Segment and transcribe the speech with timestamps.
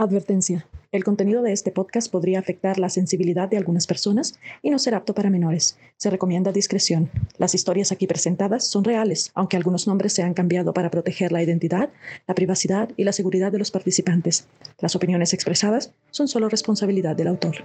[0.00, 0.66] Advertencia.
[0.92, 4.94] El contenido de este podcast podría afectar la sensibilidad de algunas personas y no ser
[4.94, 5.76] apto para menores.
[5.98, 7.10] Se recomienda discreción.
[7.36, 11.42] Las historias aquí presentadas son reales, aunque algunos nombres se han cambiado para proteger la
[11.42, 11.90] identidad,
[12.26, 14.46] la privacidad y la seguridad de los participantes.
[14.78, 17.56] Las opiniones expresadas son solo responsabilidad del autor.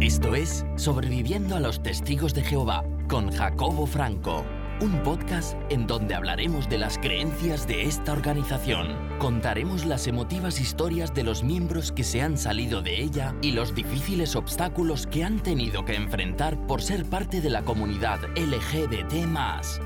[0.00, 4.42] Esto es Sobreviviendo a los Testigos de Jehová con Jacobo Franco
[4.82, 8.88] un podcast en donde hablaremos de las creencias de esta organización.
[9.20, 13.76] Contaremos las emotivas historias de los miembros que se han salido de ella y los
[13.76, 19.14] difíciles obstáculos que han tenido que enfrentar por ser parte de la comunidad LGBT.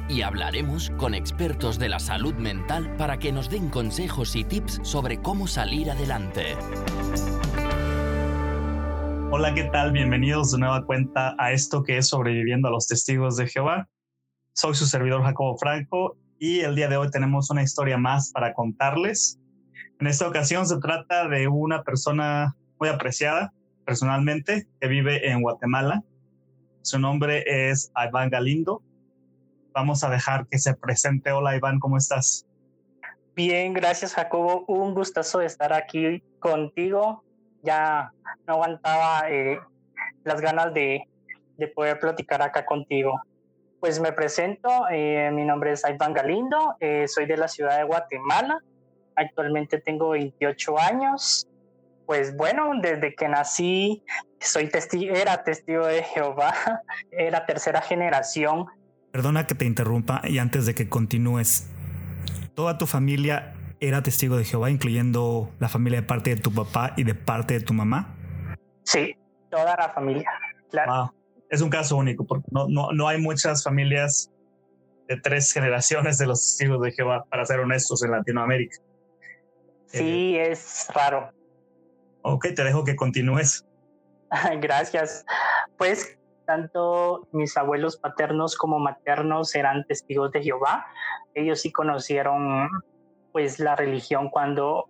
[0.09, 4.81] Y hablaremos con expertos de la salud mental para que nos den consejos y tips
[4.83, 6.57] sobre cómo salir adelante.
[9.31, 9.93] Hola, ¿qué tal?
[9.93, 13.91] Bienvenidos de nueva cuenta a esto que es Sobreviviendo a los Testigos de Jehová.
[14.59, 18.55] Soy su servidor Jacobo Franco y el día de hoy tenemos una historia más para
[18.55, 19.39] contarles.
[20.01, 23.53] En esta ocasión se trata de una persona muy apreciada
[23.85, 26.03] personalmente que vive en Guatemala.
[26.81, 28.83] Su nombre es Iván Galindo.
[29.75, 31.33] Vamos a dejar que se presente.
[31.33, 32.47] Hola Iván, ¿cómo estás?
[33.35, 34.65] Bien, gracias Jacobo.
[34.69, 37.23] Un gustazo estar aquí contigo.
[37.63, 38.11] Ya
[38.47, 39.61] no aguantaba eh,
[40.25, 41.07] las ganas de,
[41.59, 43.21] de poder platicar acá contigo.
[43.81, 47.85] Pues me presento, eh, mi nombre es Iván Galindo, eh, soy de la ciudad de
[47.85, 48.59] Guatemala,
[49.15, 51.47] actualmente tengo 28 años.
[52.07, 54.03] Pues bueno, desde que nací
[54.41, 56.55] soy testigo, era testigo de Jehová,
[57.11, 58.67] era tercera generación.
[59.11, 61.71] Perdona que te interrumpa y antes de que continúes,
[62.55, 66.95] ¿toda tu familia era testigo de Jehová, incluyendo la familia de parte de tu papá
[66.97, 68.15] y de parte de tu mamá?
[68.85, 69.17] Sí,
[69.51, 70.31] toda la familia,
[70.71, 71.16] claro
[71.51, 74.31] es un caso único, porque no, no, no hay muchas familias
[75.09, 78.77] de tres generaciones de los testigos de Jehová, para ser honestos, en Latinoamérica.
[79.87, 81.31] Sí, eh, es raro.
[82.23, 83.65] Ok, te dejo que continúes.
[84.61, 85.25] Gracias.
[85.77, 90.87] Pues tanto mis abuelos paternos como maternos eran testigos de Jehová.
[91.35, 92.69] Ellos sí conocieron
[93.33, 94.87] pues la religión cuando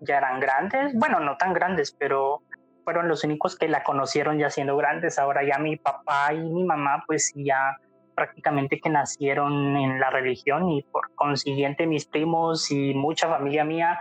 [0.00, 0.94] ya eran grandes.
[0.94, 2.42] Bueno, no tan grandes, pero
[2.84, 5.18] fueron los únicos que la conocieron ya siendo grandes.
[5.18, 7.76] Ahora ya mi papá y mi mamá, pues ya
[8.14, 13.98] prácticamente que nacieron en la religión y por consiguiente mis primos y mucha familia mía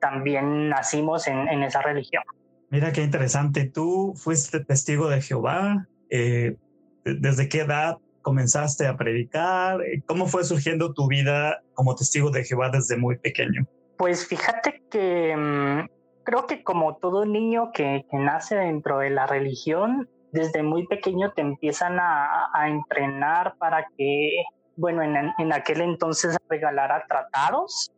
[0.00, 2.22] también nacimos en, esa religión.
[2.70, 3.66] Mira qué interesante.
[3.66, 5.86] Tú fuiste testigo de Jehová.
[6.10, 6.56] Eh,
[7.04, 9.80] ¿Desde qué edad comenzaste a predicar?
[10.06, 13.66] ¿Cómo fue surgiendo tu vida como testigo de Jehová desde muy pequeño?
[13.96, 15.88] Pues fíjate que mm,
[16.24, 21.42] creo que como todo niño que, nace dentro de la religión, desde muy pequeño te
[21.42, 24.44] empiezan a, entrenar para que,
[24.76, 27.90] bueno, en, aquel entonces regalara tratados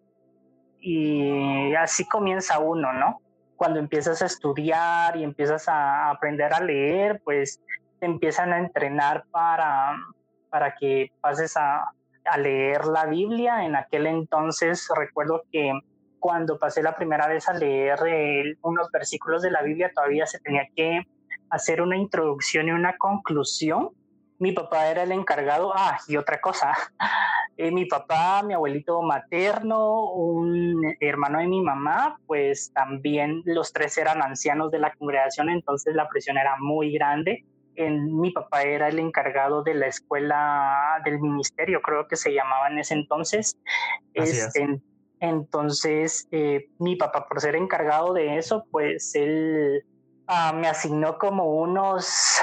[0.81, 3.21] y así comienza uno, ¿no?
[3.57, 7.61] Cuando empiezas a estudiar y empiezas a aprender a leer, pues
[8.01, 9.97] te empiezan a entrenar para,
[10.51, 11.85] para que pases a,
[12.25, 13.65] a leer la Biblia.
[13.65, 15.73] En aquel entonces recuerdo que
[16.23, 20.39] cuando pasé la primera vez a leer eh, unos versículos de la Biblia, todavía se
[20.39, 21.03] tenía que
[21.51, 23.91] hacer una introducción y una conclusión.
[24.39, 25.73] Mi papá era el encargado.
[25.75, 26.73] Ah, y otra cosa.
[27.59, 33.99] Eh, mi papá, mi abuelito materno, un hermano de mi mamá, pues también los tres
[33.99, 37.45] eran ancianos de la congregación, entonces la presión era muy grande.
[37.77, 42.69] En, mi papá era el encargado de la escuela del ministerio, creo que se llamaba
[42.69, 43.59] en ese entonces.
[44.15, 44.81] Este,
[45.23, 49.85] entonces, eh, mi papá, por ser encargado de eso, pues él
[50.27, 52.41] ah, me asignó como unos,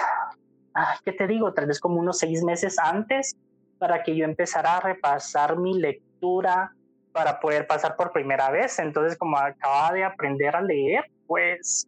[1.03, 1.53] ¿qué te digo?
[1.53, 3.35] Tal vez como unos seis meses antes
[3.79, 6.73] para que yo empezara a repasar mi lectura
[7.12, 8.79] para poder pasar por primera vez.
[8.79, 11.85] Entonces, como acababa de aprender a leer, pues,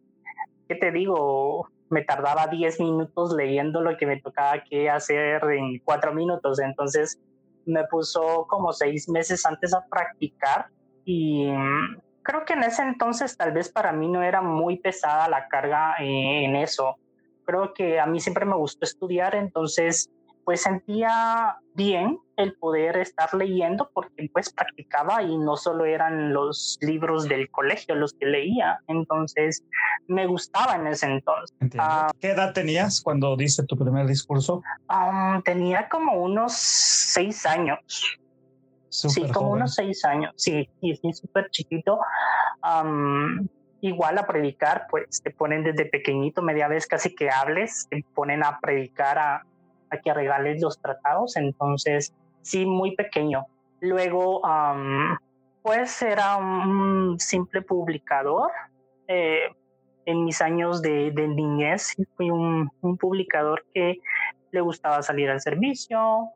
[0.68, 1.70] ¿qué te digo?
[1.88, 6.60] Me tardaba diez minutos leyendo lo que me tocaba que hacer en cuatro minutos.
[6.60, 7.18] Entonces,
[7.64, 10.66] me puso como seis meses antes a practicar
[11.04, 15.28] y mm, creo que en ese entonces tal vez para mí no era muy pesada
[15.28, 16.96] la carga eh, en eso.
[17.44, 20.10] Creo que a mí siempre me gustó estudiar, entonces
[20.44, 26.78] pues sentía bien el poder estar leyendo porque pues practicaba y no solo eran los
[26.80, 29.62] libros del colegio los que leía, entonces
[30.08, 31.56] me gustaba en ese entonces.
[31.78, 34.62] Ah, ¿Qué edad tenías cuando diste tu primer discurso?
[35.44, 37.78] tenía como unos seis años
[38.92, 41.98] sí, como unos seis años, sí, y sí, súper chiquito.
[43.80, 48.44] igual a predicar, pues te ponen desde pequeñito, media vez casi que hables, te ponen
[48.44, 49.46] a predicar, a,
[49.90, 53.46] a que regales los tratados, entonces sí, muy pequeño.
[53.80, 54.42] Luego,
[55.62, 58.50] pues era un simple publicador.
[59.08, 59.48] Eh,
[60.04, 63.98] en mis años de, niñez fui un, publicador que
[64.50, 66.28] le gustaba salir al servicio.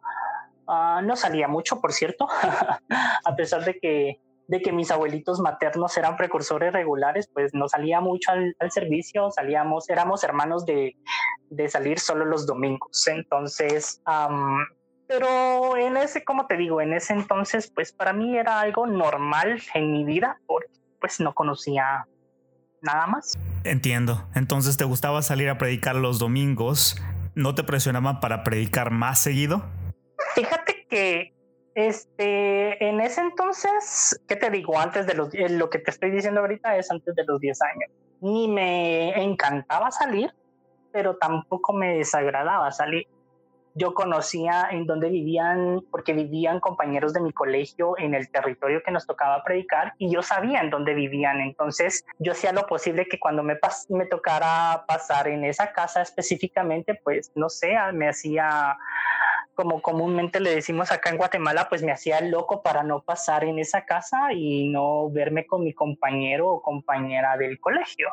[0.68, 2.28] Ah, no salía mucho, por cierto,
[3.24, 8.00] a pesar de que, de que mis abuelitos maternos eran precursores regulares, pues no salía
[8.00, 10.96] mucho al, servicio, salíamos, éramos hermanos de,
[11.50, 13.06] de, salir solo los domingos.
[13.06, 14.02] Entonces,
[15.06, 19.62] pero en ese, como te digo, en ese entonces, pues para mí era algo normal
[19.74, 20.68] en mi vida, porque
[21.00, 22.06] pues no conocía
[22.82, 23.34] nada más.
[23.64, 24.26] Entiendo.
[24.34, 27.00] Entonces, ¿te gustaba salir a predicar los domingos?
[27.34, 29.64] ¿No te presionaban para predicar más seguido?
[30.34, 31.34] Fíjate que
[31.74, 34.78] este, en ese entonces, ¿qué te digo?
[34.78, 37.60] Antes de los, eh, lo que te estoy diciendo ahorita es antes de los 10
[37.62, 37.90] años.
[38.20, 40.32] Ni me encantaba salir,
[40.90, 43.06] pero tampoco me desagradaba salir
[43.76, 48.90] yo conocía en dónde vivían, porque vivían compañeros de mi colegio en el territorio que
[48.90, 51.42] nos tocaba predicar y yo sabía en dónde vivían.
[51.42, 53.58] Entonces yo hacía lo posible que cuando me,
[53.90, 58.78] me tocara pasar en esa casa específicamente, pues no sé, me hacía
[59.56, 63.58] como comúnmente le decimos acá en Guatemala, pues me hacía loco para no pasar en
[63.58, 68.08] esa casa y no verme con mi compañero o compañera del colegio.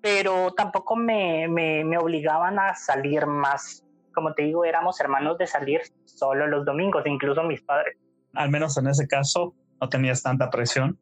[0.00, 5.46] Pero tampoco me, me, me obligaban a salir más como te digo, éramos hermanos de
[5.46, 7.96] salir solo los domingos, incluso mis padres.
[8.34, 10.98] Al menos en ese caso no tenías tanta presión.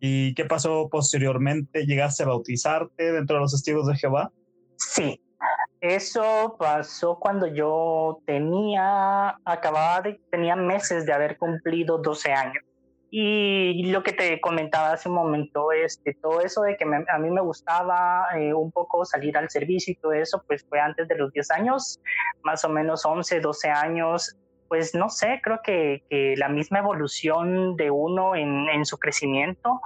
[0.00, 1.86] ¿Y qué pasó posteriormente?
[1.86, 4.32] ¿Llegaste a bautizarte dentro de los testigos de Jehová?
[4.76, 5.20] Sí,
[5.82, 12.64] eso pasó cuando yo tenía, acababa de, tenía meses de haber cumplido 12 años.
[13.10, 17.30] Y lo que te comentaba hace un momento, este, todo eso de que a mí
[17.30, 21.16] me gustaba eh, un poco salir al servicio y todo eso, pues fue antes de
[21.16, 22.00] los 10 años,
[22.42, 24.36] más o menos 11, 12 años.
[24.68, 29.80] Pues no sé, creo que, que la misma evolución de uno en, en su crecimiento,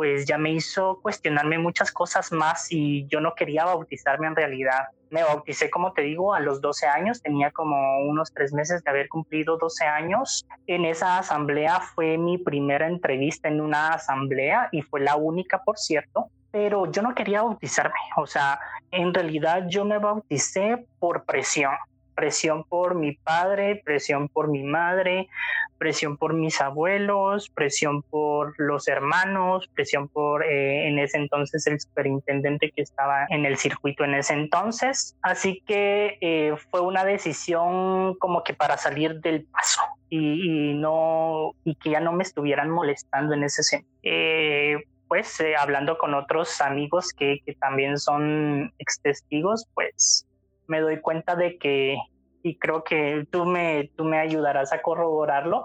[0.00, 4.86] pues ya me hizo cuestionarme muchas cosas más y yo no quería bautizarme en realidad.
[5.10, 7.76] Me bauticé, como te digo, a los 12 años, tenía como
[8.08, 10.46] unos tres meses de haber cumplido 12 años.
[10.66, 15.76] En esa asamblea fue mi primera entrevista en una asamblea y fue la única, por
[15.76, 18.58] cierto, pero yo no quería bautizarme, o sea,
[18.90, 21.72] en realidad yo me bauticé por presión
[22.20, 25.30] presión por mi padre, presión por mi madre,
[25.78, 31.80] presión por mis abuelos, presión por los hermanos, presión por eh, en ese entonces el
[31.80, 35.16] superintendente que estaba en el circuito en ese entonces.
[35.22, 39.80] Así que eh, fue una decisión como que para salir del paso
[40.10, 43.90] y, no y que ya no me estuvieran molestando en ese sentido.
[44.02, 44.76] Eh,
[45.08, 50.26] pues hablando con otros amigos que, que también son ex testigos, pues
[50.70, 51.98] me doy cuenta de que,
[52.42, 55.64] y creo que tú me, tú me ayudarás a corroborarlo,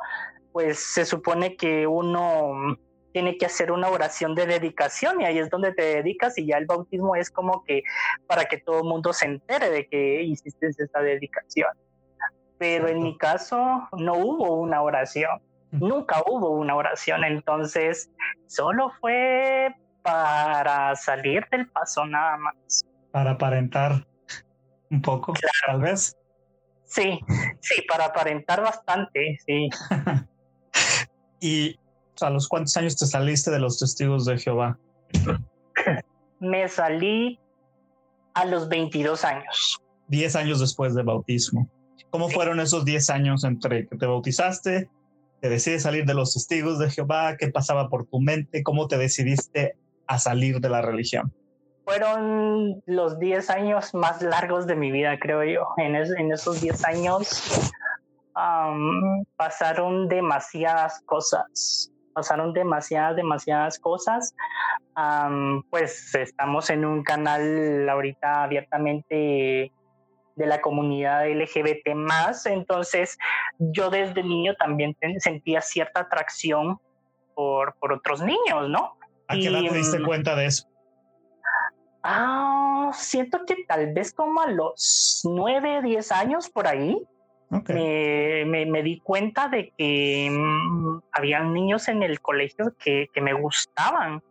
[0.51, 2.77] pues se supone que uno
[3.12, 6.57] tiene que hacer una oración de dedicación y ahí es donde te dedicas y ya
[6.57, 7.83] el bautismo es como que
[8.27, 11.69] para que todo el mundo se entere de que hiciste esa dedicación.
[12.57, 18.10] Pero en mi caso no hubo una oración, nunca hubo una oración, entonces
[18.48, 22.81] solo fue para salir del paso nada más.
[23.12, 24.06] Para aparentar
[24.89, 25.33] un poco,
[25.66, 26.18] tal vez.
[26.86, 27.20] Sí,
[27.62, 29.70] sí, para aparentar bastante, sí.
[31.40, 31.80] ¿Y
[32.22, 34.78] a los cuántos años te saliste de los testigos de Jehová?
[36.40, 37.40] Me salí
[38.33, 39.81] a los 22 años.
[40.07, 41.69] 10 años después del bautismo.
[42.09, 44.90] ¿Cómo fueron esos 10 años entre que te bautizaste,
[45.42, 47.36] te decides salir de los testigos de Jehová?
[47.38, 48.64] ¿Qué pasaba por tu mente?
[48.64, 49.76] ¿Cómo te decidiste
[50.07, 51.33] a salir de la religión?
[51.85, 55.68] Fueron los 10 años más largos de mi vida, creo yo.
[55.77, 57.71] En, en esos 10 años
[59.37, 61.92] pasaron demasiadas cosas.
[62.13, 64.35] Pasaron demasiadas, demasiadas cosas.
[65.69, 69.71] pues estamos en un canal ahorita abiertamente
[70.35, 73.18] de la comunidad LGBT más, entonces
[73.57, 76.77] yo desde niño también sentía cierta atracción
[77.35, 78.97] por, por otros niños, ¿no?
[79.30, 80.68] ¿A qué edad te diste mm, cuenta de eso?
[82.07, 87.02] Ah, siento que tal vez como a los nueve, diez años por ahí,
[87.50, 93.33] me, me, di cuenta de que mm, había niños en el colegio que, que me
[93.33, 94.21] gustaban.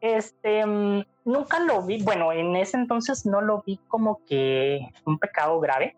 [0.00, 5.20] Este, mm, nunca lo vi, bueno, en ese entonces no lo vi como que un
[5.20, 5.96] pecado grave,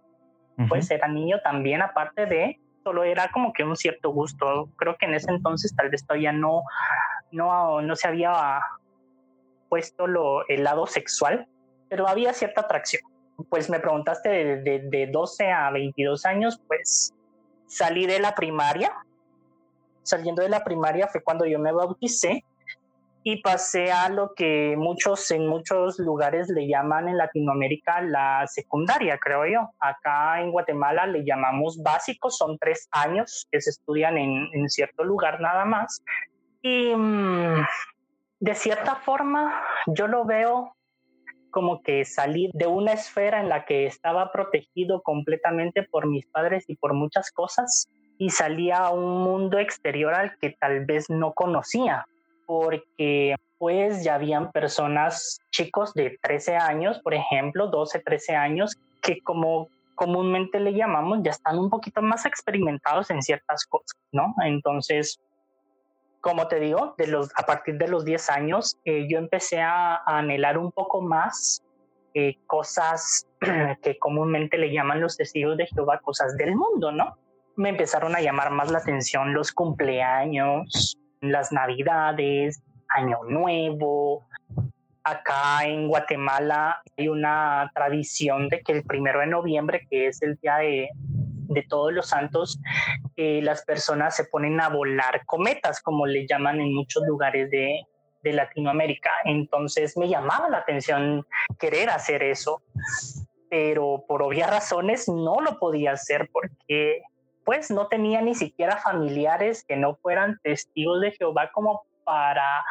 [0.68, 4.68] pues era niño también, aparte de, solo era como que un cierto gusto.
[4.76, 6.64] Creo que en ese entonces tal vez todavía no,
[7.30, 8.60] no, no se había
[9.68, 11.46] puesto lo, el lado sexual,
[11.88, 13.02] pero había cierta atracción.
[13.48, 17.12] Pues me preguntaste de, de, 12 a 22 años, pues
[17.66, 18.92] salí de la primaria.
[20.02, 22.44] Saliendo de la primaria fue cuando yo me bauticé
[23.28, 29.18] y pasé a lo que muchos en muchos lugares le llaman en Latinoamérica la secundaria,
[29.18, 29.70] creo yo.
[29.80, 35.02] Acá en Guatemala le llamamos básicos, son tres años que se estudian en, en cierto
[35.02, 36.04] lugar nada más.
[36.62, 37.66] Y mm,
[38.40, 40.76] de cierta forma yo lo veo
[41.50, 46.64] como que salir de una esfera en la que estaba protegido completamente por mis padres
[46.68, 47.88] y por muchas cosas
[48.18, 52.06] y salía a un mundo exterior al que tal vez no conocía
[52.46, 59.20] porque pues ya habían personas, chicos de 13 años, por ejemplo, 12, 13 años, que
[59.22, 64.34] como comúnmente le llamamos, ya están un poquito más experimentados en ciertas cosas, ¿no?
[64.44, 65.18] Entonces,
[66.26, 66.96] como te digo,
[67.36, 71.62] a partir de los 10 años, eh, yo empecé a, anhelar un poco más
[72.14, 73.28] eh, cosas
[73.82, 77.16] que comúnmente le llaman los testigos de Jehová, cosas del mundo, ¿no?
[77.54, 84.26] Me empezaron a llamar más la atención los cumpleaños, las navidades, Año Nuevo.
[85.04, 90.34] Acá en Guatemala hay una tradición de que el primero de noviembre, que es el
[90.42, 90.88] día de,
[91.56, 92.60] de todos los santos,
[93.16, 97.80] eh, las personas se ponen a volar cometas, como le llaman en muchos lugares de,
[98.22, 99.10] de Latinoamérica.
[99.24, 101.26] Entonces me llamaba la atención
[101.58, 102.62] querer hacer eso,
[103.48, 107.02] pero por obvias razones no lo podía hacer porque
[107.44, 112.64] pues no tenía ni siquiera familiares que no fueran testigos de Jehová como para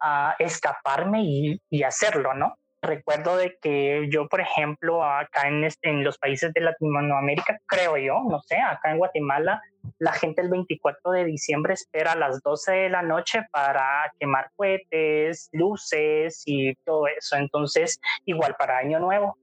[0.00, 2.56] ah, escaparme y, hacerlo, ¿no?
[2.80, 7.96] Recuerdo de que yo, por ejemplo, acá en, este, en los países de Latinoamérica, creo
[7.96, 9.60] yo, no sé, acá en Guatemala,
[9.98, 14.50] la gente el 24 de diciembre espera a las 12 de la noche para quemar
[14.54, 17.36] cohetes, luces y todo eso.
[17.36, 19.36] Entonces, igual para Año Nuevo.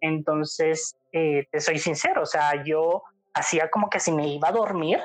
[0.00, 3.02] Entonces, eh, te soy sincero, o sea, yo
[3.34, 5.00] hacía como que si me iba a dormir,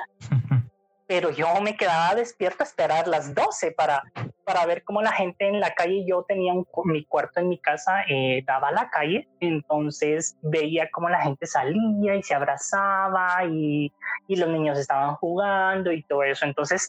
[1.12, 4.02] pero yo me quedaba despierto a esperar las 12 para,
[4.46, 6.54] para ver cómo la gente en la calle, yo tenía
[6.86, 11.44] mi cuarto en mi casa, eh, daba a la calle, entonces veía cómo la gente
[11.44, 13.92] salía y se abrazaba y,
[14.26, 16.88] y los niños estaban jugando y todo eso, entonces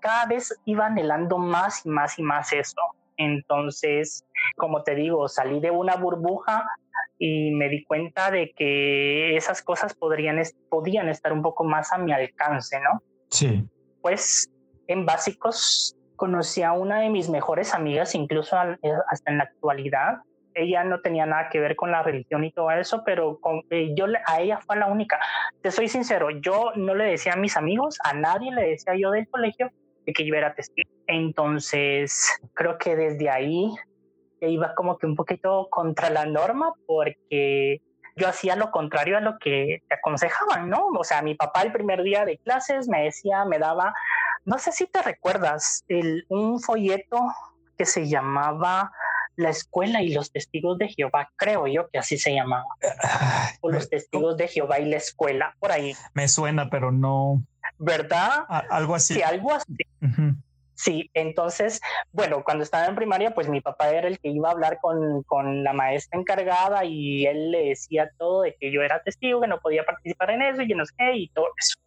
[0.00, 2.82] cada vez iba anhelando más y más y más eso.
[3.16, 6.68] Entonces, como te digo, salí de una burbuja
[7.18, 11.96] y me di cuenta de que esas cosas podrían, podían estar un poco más a
[11.96, 13.00] mi alcance, ¿no?
[13.28, 13.64] Sí.
[14.02, 14.48] Pues
[14.86, 20.18] en básicos conocí a una de mis mejores amigas, incluso eh, hasta en la actualidad.
[20.54, 24.06] Ella no tenía nada que ver con la religión y todo eso, pero eh, yo
[24.26, 25.20] a ella fue la única.
[25.60, 29.10] Te soy sincero, yo no le decía a mis amigos, a nadie le decía yo
[29.10, 29.70] del colegio
[30.06, 30.88] de que yo era testigo.
[31.06, 33.70] Entonces, creo que desde ahí
[34.40, 37.80] iba como que un poquito contra la norma porque
[38.16, 40.86] yo hacía lo contrario a lo que te aconsejaban, ¿no?
[40.98, 43.94] O sea, mi papá el primer día de clases me decía, me daba,
[44.44, 47.20] no sé si te recuerdas, el, un folleto
[47.76, 48.90] que se llamaba
[49.36, 52.64] La Escuela y los Testigos de Jehová, creo yo que así se llamaba.
[53.60, 55.94] O los Testigos de Jehová y la Escuela, por ahí.
[56.14, 57.42] Me suena, pero no.
[57.78, 58.46] ¿Verdad?
[58.48, 59.14] algo así.
[59.14, 59.76] Sí, algo así.
[60.76, 61.80] Sí, entonces,
[62.12, 65.22] bueno, cuando estaba en primaria, pues mi papá era el que iba a hablar con,
[65.22, 69.48] con, la maestra encargada y él le decía todo de que yo era testigo, que
[69.48, 71.78] no podía participar en eso y no sé y todo eso.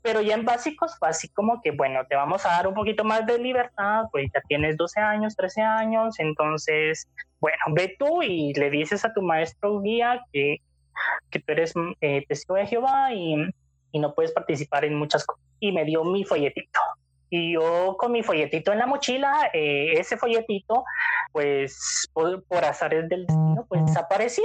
[0.00, 3.02] Pero ya en básicos fue así como que, bueno, te vamos a dar un poquito
[3.02, 7.08] más de libertad, pues ya tienes 12 años, 13 años, entonces,
[7.40, 10.58] bueno, ve tú y le dices a tu maestro guía que,
[11.30, 13.34] que tú eres eh, testigo de Jehová y,
[13.90, 15.44] y no puedes participar en muchas cosas.
[15.58, 16.80] Y me dio mi folletito
[17.30, 20.84] y yo con mi folletito en la mochila, eh, ese folletito,
[21.32, 24.44] pues por, azares del destino, pues desapareció.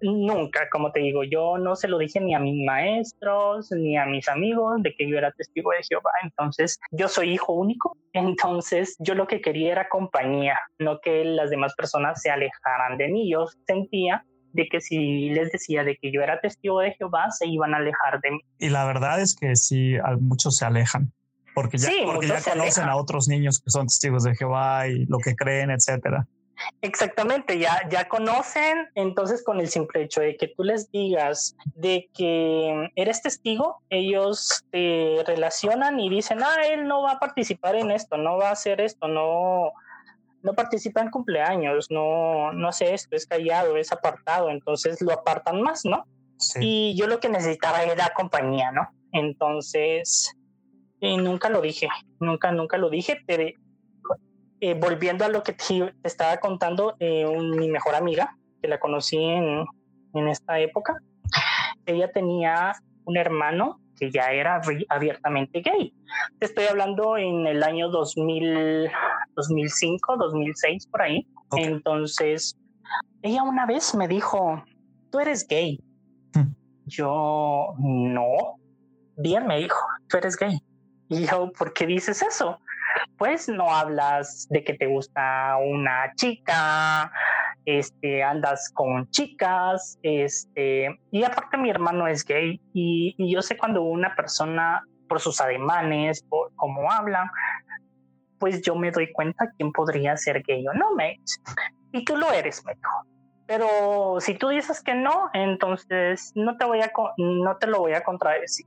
[0.00, 4.06] nunca, como te digo, yo no se lo dije ni a mis maestros ni a
[4.06, 6.10] mis amigos de que yo era testigo de Jehová.
[6.24, 7.96] Entonces, yo soy hijo único.
[8.12, 13.08] Entonces, yo lo que quería era compañía, no que las demás personas se alejaran de
[13.08, 13.30] mí.
[13.30, 17.46] Yo sentía de que si les decía de que yo era testigo de Jehová, se
[17.46, 18.40] iban a alejar de mí.
[18.58, 21.12] Y la verdad es que sí, muchos se alejan
[21.54, 25.18] porque ya, porque ya conocen a otros niños que son testigos de Jehová y lo
[25.18, 26.26] que creen, etcétera.
[26.80, 32.08] Exactamente, ya, ya conocen, entonces con el simple hecho de que tú les digas de
[32.14, 37.90] que eres testigo, ellos te relacionan y dicen, ah, él no va a participar en
[37.90, 39.72] esto, no va a hacer esto, no,
[40.42, 45.62] no participa en cumpleaños, no, no hace esto, es callado, es apartado, entonces lo apartan
[45.62, 46.04] más, ¿no?
[46.60, 48.88] Y yo lo que necesitaba era compañía, ¿no?
[49.12, 50.34] Entonces,
[51.02, 51.88] nunca lo dije,
[52.20, 53.20] nunca, nunca lo dije.
[53.26, 53.44] Pero,
[54.60, 59.18] eh, volviendo a lo que te, estaba contando, eh, mi mejor amiga, que la conocí
[59.18, 59.64] en,
[60.14, 60.96] en esta época,
[61.86, 62.72] ella tenía
[63.04, 65.94] un hermano que ya era abiertamente gay.
[66.38, 68.90] Te estoy hablando en el año 2000,
[69.34, 71.26] 2005, 2006, por ahí.
[71.56, 72.56] Entonces,
[73.22, 74.62] ella una vez me dijo,
[75.10, 75.80] tú eres gay.
[76.34, 76.54] Hmm.
[76.86, 78.56] Yo, no.
[79.16, 79.78] Bien, me dijo,
[80.08, 80.58] tú eres gay.
[81.12, 82.58] Y yo, ¿por qué dices eso?
[83.18, 87.12] Pues no hablas de que te gusta una chica,
[87.66, 93.82] este, andas con chicas, este, y aparte mi hermano es gay y, yo sé cuando
[93.82, 97.30] una persona, por sus ademanes, por cómo habla,
[98.38, 101.20] pues yo me doy cuenta quién podría ser gay o no, me
[101.92, 103.06] Y tú lo eres, me dijo.
[103.46, 107.92] Pero si tú dices que no, entonces no te voy a, no te lo voy
[107.92, 108.66] a contradecir.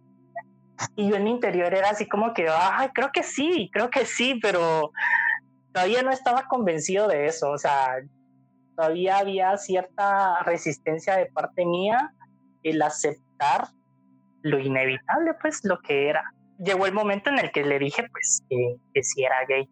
[0.95, 4.05] Y yo en mi interior era así como que, ay, creo que sí, creo que
[4.05, 4.91] sí, pero
[5.73, 7.51] todavía no estaba convencido de eso.
[7.51, 7.97] O sea,
[8.75, 12.13] todavía había cierta resistencia de parte mía
[12.63, 13.67] el aceptar
[14.41, 16.23] lo inevitable, pues lo que era.
[16.57, 19.69] Llegó el momento en el que le dije, pues, que, que si era gay,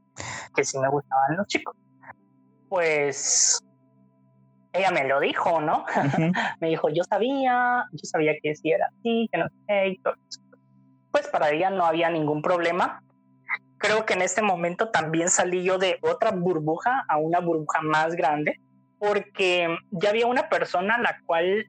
[0.55, 1.75] que si me gustaban los chicos.
[2.69, 3.63] Pues
[4.73, 5.85] ella me lo dijo, ¿no?
[6.59, 9.99] me dijo, yo sabía, yo sabía que si era así, que no sé,
[11.13, 13.03] Pues para ella no había ningún problema.
[13.77, 18.15] Creo que en este momento también salí yo de otra burbuja a una burbuja más
[18.15, 18.59] grande
[18.97, 21.67] porque ya había una persona a la cual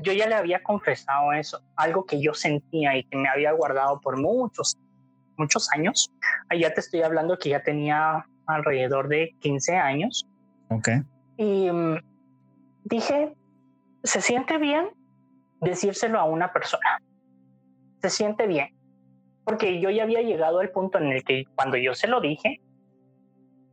[0.00, 4.00] yo ya le había confesado eso, algo que yo sentía y que me había guardado
[4.00, 4.78] por muchos,
[5.36, 6.10] muchos años.
[6.48, 10.26] Allá te estoy hablando que ya tenía alrededor de 15 años.
[10.68, 10.88] Ok.
[11.36, 11.98] Y mm,
[12.84, 13.34] dije,
[14.04, 14.88] se siente bien
[15.60, 16.98] decírselo a una persona.
[18.00, 18.68] Se siente bien.
[19.44, 22.60] Porque yo ya había llegado al punto en el que cuando yo se lo dije,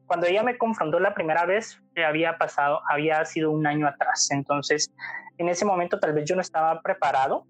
[0.06, 4.30] cuando ella me confrontó la primera vez, había pasado, había sido un año atrás.
[4.32, 4.92] Entonces,
[5.38, 7.46] en ese momento tal vez yo no estaba preparado,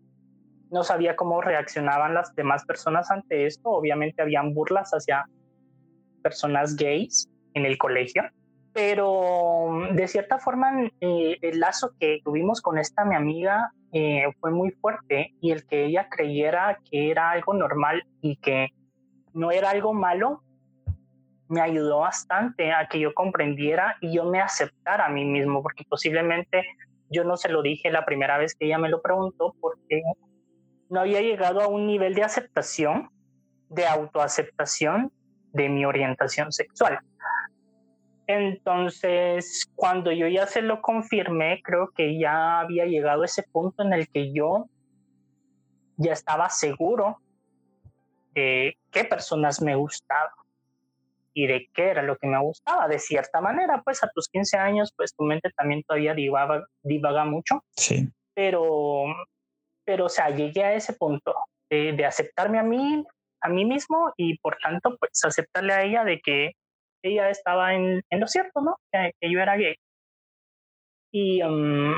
[0.72, 3.70] no sabía cómo reaccionaban las demás personas ante esto.
[3.70, 5.26] Obviamente habían burlas hacia
[6.24, 8.24] personas gays en el colegio,
[8.78, 14.52] pero de cierta forma eh, el lazo que tuvimos con esta mi amiga eh, fue
[14.52, 18.68] muy fuerte y el que ella creyera que era algo normal y que
[19.34, 20.44] no era algo malo
[21.48, 25.84] me ayudó bastante a que yo comprendiera y yo me aceptara a mí mismo, porque
[25.90, 26.64] posiblemente
[27.10, 30.04] yo no se lo dije la primera vez que ella me lo preguntó, porque
[30.90, 33.10] no había llegado a un nivel de aceptación,
[33.70, 35.12] de autoaceptación
[35.52, 37.00] de mi orientación sexual.
[38.28, 43.94] Entonces, cuando yo ya se lo confirmé, creo que ya había llegado ese punto en
[43.94, 44.68] el que yo
[45.96, 47.18] ya estaba seguro
[48.36, 50.30] de qué personas me gustaban
[51.34, 52.88] y de qué era lo que me gustaba.
[52.88, 57.26] De cierta manera, pues a tus 15 años, pues tu mente también todavía divaga, divaga
[57.26, 57.64] mucho.
[57.76, 58.10] Sí.
[58.34, 59.06] Pero,
[59.86, 61.34] pero, o sea, llegué a ese punto
[61.70, 63.06] de, aceptarme a mí,
[63.42, 66.52] a mí mismo y por tanto, pues aceptarle a ella de que
[67.02, 68.78] ella estaba en, en lo cierto, ¿no?
[68.92, 69.76] Que, yo era gay.
[71.12, 71.94] Y um,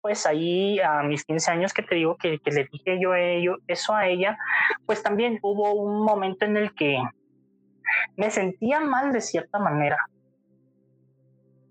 [0.00, 3.10] pues ahí a mis 15 años que te digo que, que le dije yo,
[3.42, 4.38] yo eso a ella,
[4.86, 6.98] pues también hubo un momento en el que
[8.16, 9.98] me sentía mal de cierta manera.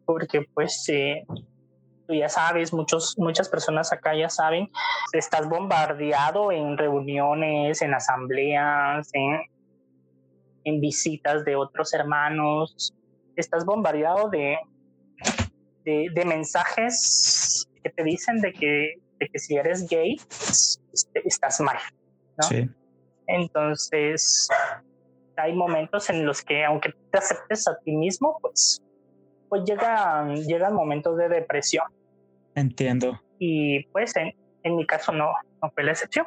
[0.05, 1.25] Porque pues eh,
[2.07, 4.69] tú ya sabes, muchos, muchas personas acá ya saben,
[5.13, 9.41] estás bombardeado en reuniones, en asambleas, en,
[10.67, 12.93] en visitas de otros hermanos,
[13.37, 14.57] estás bombardeado de,
[15.85, 21.77] de, mensajes que te dicen de que, de que si eres gay, este, estás mal.
[22.41, 22.69] Sí.
[23.27, 24.49] Entonces,
[25.37, 28.81] hay momentos en los que aunque te aceptes a ti mismo, pues,
[29.47, 31.85] pues llegan, llegan momentos de depresión.
[32.55, 33.21] Entiendo.
[33.39, 36.25] Y pues en, en mi caso no, no fue la excepción.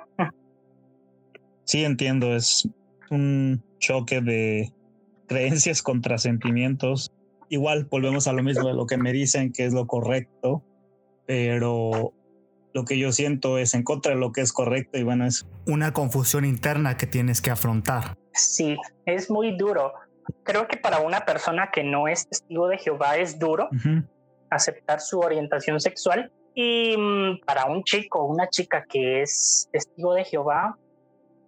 [1.65, 2.35] Sí, entiendo.
[2.35, 2.67] Es
[3.11, 4.73] un choque de
[5.27, 7.13] creencias contra sentimientos.
[7.49, 10.63] Igual volvemos a lo mismo de lo que me dicen que es lo correcto,
[11.27, 12.13] pero
[12.73, 15.47] lo que yo siento es en contra de lo que es correcto y bueno, es
[15.67, 18.17] una confusión interna que tienes que afrontar.
[18.33, 19.93] Sí, es muy duro.
[20.45, 23.69] Creo que para una persona que no es testigo de Jehová es duro
[24.51, 30.15] aceptar su orientación sexual y mm, para un chico o una chica que es testigo
[30.15, 30.77] de Jehová,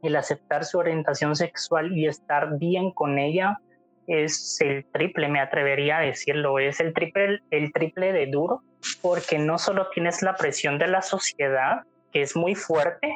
[0.03, 3.59] el aceptar su orientación sexual y estar bien con ella
[4.07, 8.63] es el triple, me atrevería a decirlo, es el triple, el triple de duro,
[9.01, 13.15] porque no solo tienes la presión de la sociedad, que es muy fuerte,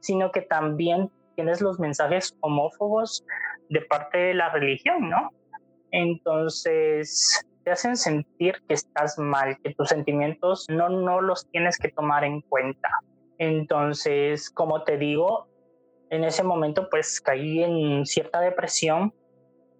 [0.00, 3.24] sino que también tienes los mensajes homófobos
[3.68, 5.30] de parte de la religión, ¿no?
[5.90, 11.88] Entonces te hacen sentir que estás mal, que tus sentimientos no, no los tienes que
[11.88, 12.88] tomar en cuenta.
[13.38, 15.48] Entonces, como te digo,
[16.14, 19.12] en ese momento pues caí en cierta depresión,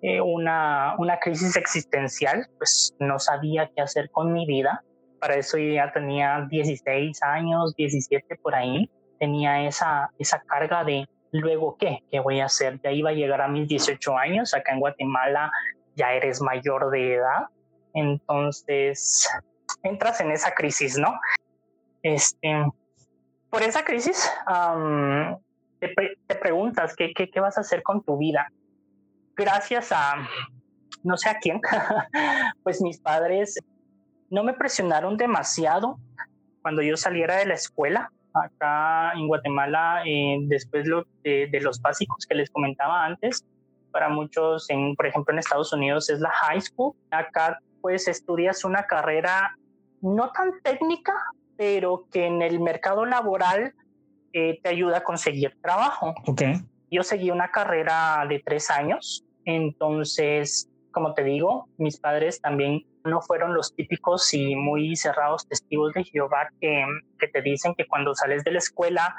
[0.02, 4.82] eh, una, una crisis existencial, pues no sabía qué hacer con mi vida.
[5.18, 8.90] Para eso ya tenía 16 años, 17 por ahí.
[9.18, 12.78] Tenía esa, esa carga de luego qué, qué voy a hacer.
[12.82, 15.50] Ya iba a llegar a mis 18 años, acá en Guatemala
[15.96, 17.46] ya eres mayor de edad.
[17.94, 19.28] Entonces
[19.82, 21.18] entras en esa crisis, ¿no?
[22.02, 22.64] Este,
[23.48, 24.30] por esa crisis,
[25.88, 28.48] te, preguntas ¿qué, qué, vas a hacer con tu vida.
[29.36, 30.28] Gracias a
[31.02, 31.60] no sé a quién,
[32.62, 33.58] pues mis padres
[34.30, 35.98] no me presionaron demasiado
[36.62, 38.10] cuando yo saliera de la escuela.
[38.32, 40.86] Acá en Guatemala, eh, después
[41.22, 43.44] de, de, los básicos que les comentaba antes,
[43.92, 46.94] para muchos, en, por ejemplo en Estados Unidos es la high school.
[47.10, 49.54] Acá pues estudias una carrera
[50.00, 51.12] no tan técnica,
[51.56, 53.72] pero que en el mercado laboral
[54.36, 56.12] eh, te ayuda a conseguir trabajo.
[56.26, 56.56] Okay.
[56.90, 63.20] Yo seguí una carrera de tres años, entonces, como te digo, mis padres también no
[63.22, 66.84] fueron los típicos y muy cerrados testigos de Jehová que,
[67.20, 69.14] que te dicen que cuando sales de la escuela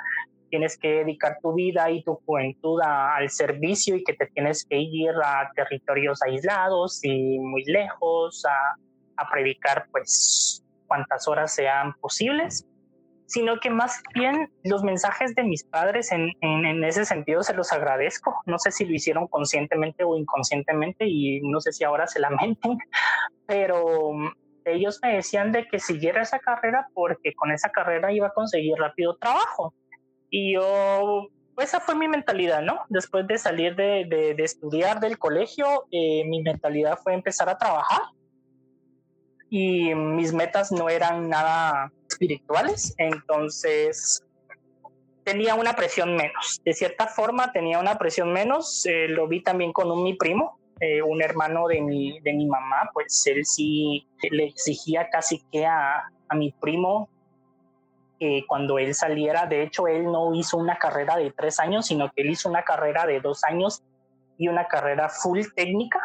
[0.49, 4.77] tienes que dedicar tu vida y tu juventud al servicio y que te tienes que
[4.77, 8.75] ir a territorios aislados y muy lejos a,
[9.15, 12.65] a predicar pues cuantas horas sean posibles
[13.25, 17.71] sino que más bien los mensajes de mis padres en, en, ese sentido se los
[17.73, 18.35] agradezco.
[18.45, 22.77] No sé si lo hicieron conscientemente o inconscientemente y no sé si ahora se lamenten,
[23.47, 24.11] pero
[24.65, 28.77] ellos me decían de que siguiera esa carrera porque con esa carrera iba a conseguir
[28.77, 29.73] rápido trabajo.
[30.29, 32.81] Y yo, esa fue mi mentalidad, ¿no?
[32.89, 38.01] Después de salir de, de, estudiar del colegio, eh, mi mentalidad fue empezar a trabajar
[39.49, 44.23] y mis metas no eran nada espirituales, entonces
[45.23, 46.61] tenía una presión menos.
[46.63, 50.59] De cierta forma tenía una presión menos, eh, lo vi también con un, mi primo,
[50.79, 55.65] eh, un hermano de mi, de mi mamá, pues él sí le exigía casi que
[55.65, 57.09] a, a mi primo
[58.19, 62.11] que cuando él saliera, de hecho él no hizo una carrera de tres años, sino
[62.11, 63.83] que él hizo una carrera de dos años
[64.37, 65.99] y una carrera full técnica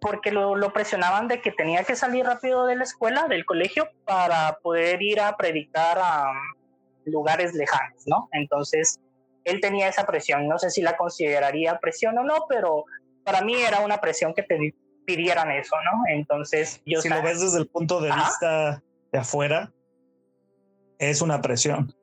[0.00, 4.58] porque lo, presionaban de que tenía que salir rápido de la escuela, del colegio, para
[4.62, 8.28] poder ir a predicar a um, lugares lejanos, ¿no?
[8.32, 9.00] Entonces,
[9.44, 12.84] él tenía esa presión, no sé si la consideraría presión o no, pero
[13.24, 16.02] para mí era una presión que te pidieran eso, ¿no?
[16.08, 17.00] Entonces, yo...
[17.00, 19.72] Si lo ves desde el punto de vista de afuera,
[20.98, 21.94] es una presión.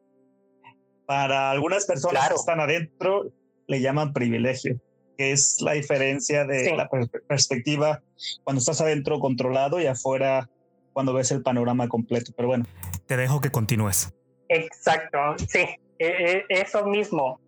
[1.06, 3.32] Para algunas personas que están adentro,
[3.68, 4.80] le llaman privilegio
[5.18, 6.90] que es la diferencia de la
[7.28, 8.02] perspectiva
[8.44, 10.50] cuando estás adentro controlado y afuera
[10.94, 12.32] cuando ves el panorama completo.
[12.36, 12.66] Pero bueno.
[13.06, 14.14] Te dejo que continúes.
[14.48, 15.66] Exacto, sí,
[16.00, 17.40] e, e, eso mismo.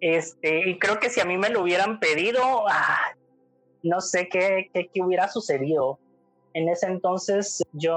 [0.00, 3.14] Este, y creo que si a mí me lo hubieran pedido, ah,
[3.82, 5.98] no sé qué, qué, qué hubiera sucedido.
[6.54, 7.94] En ese entonces yo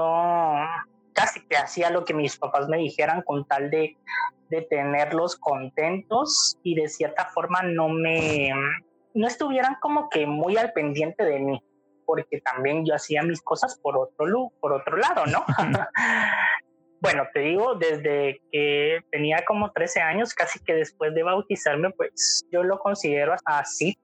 [1.12, 3.96] casi que hacía lo que mis papás me dijeran con tal de,
[4.48, 8.50] de tenerlos contentos y de cierta forma no me,
[9.14, 11.62] no estuvieran como que muy al pendiente de mí,
[12.04, 15.44] porque también yo hacía mis cosas por otro, por otro lado, ¿no?
[17.00, 22.46] bueno, te digo, desde que tenía como 13 años, casi que después de bautizarme, pues
[22.52, 23.98] yo lo considero así.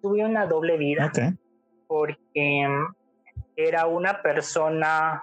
[0.00, 1.10] Tuve una doble vida,
[1.88, 2.66] porque
[3.56, 5.22] era una persona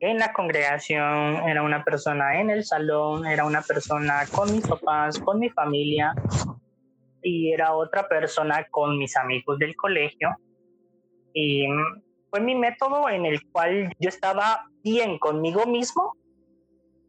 [0.00, 5.18] en la congregación, era una persona en el salón, era una persona con mis papás,
[5.18, 6.14] con mi familia
[7.22, 10.36] y era otra persona con mis amigos del colegio.
[11.32, 11.66] Y
[12.30, 16.14] fue mi método en el cual yo estaba bien conmigo mismo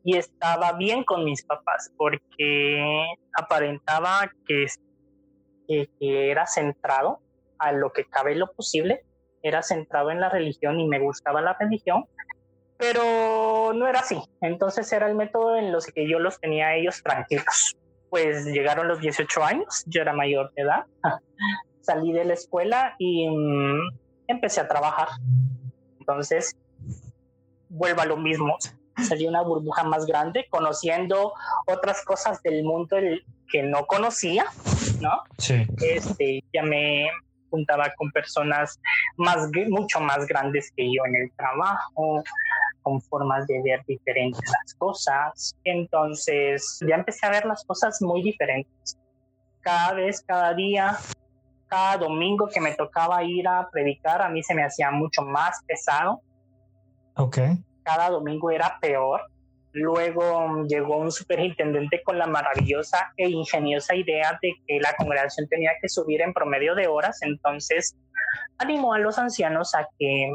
[0.04, 3.06] y estaba bien con mis papás porque
[3.38, 4.66] aparentaba que,
[5.68, 7.20] que, que era centrado
[7.60, 9.02] a lo que cabe lo posible,
[9.44, 12.06] era centrado en la religión y me gustaba la religión
[12.78, 14.22] pero no era así.
[14.42, 17.76] Entonces era el método en los que yo los tenía a ellos tranquilos.
[18.10, 20.86] Pues llegaron los 18 años, yo era mayor de edad,
[21.82, 23.90] salí de la escuela y mm,
[24.28, 25.10] empecé a trabajar.
[26.00, 26.56] Entonces,
[27.70, 28.56] vuelvo a lo mismo.
[29.08, 31.34] Salí una burbuja más grande, conociendo
[31.68, 32.98] otras cosas del mundo
[33.52, 34.46] que no conocía,
[35.02, 35.22] ¿no?
[35.38, 35.68] Sí.
[35.82, 37.08] Este, ya me
[37.50, 38.80] juntaba con personas
[39.18, 42.24] más, mucho más grandes que yo en el trabajo,
[42.88, 45.58] con formas de ver diferentes las cosas.
[45.66, 48.98] Entonces ya empecé a ver las cosas muy diferentes.
[49.60, 50.98] Cada vez, cada día,
[51.68, 55.62] cada domingo que me tocaba ir a predicar, a mí se me hacía mucho más
[55.68, 56.22] pesado.
[57.18, 57.40] Ok.
[57.84, 59.22] Cada domingo era peor.
[59.74, 65.72] Luego llegó un superintendente con la maravillosa e ingeniosa idea de que la congregación tenía
[65.82, 67.98] que subir en promedio de horas, entonces
[68.58, 70.32] animó a los ancianos a que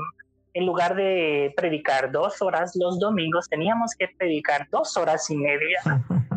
[0.54, 5.80] en lugar de predicar dos horas los domingos, teníamos que predicar dos horas y media.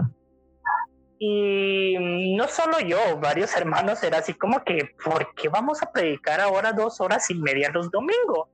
[1.17, 6.41] Y no solo yo, varios hermanos era así como que, ¿por qué vamos a predicar
[6.41, 8.49] ahora dos horas y media los domingos?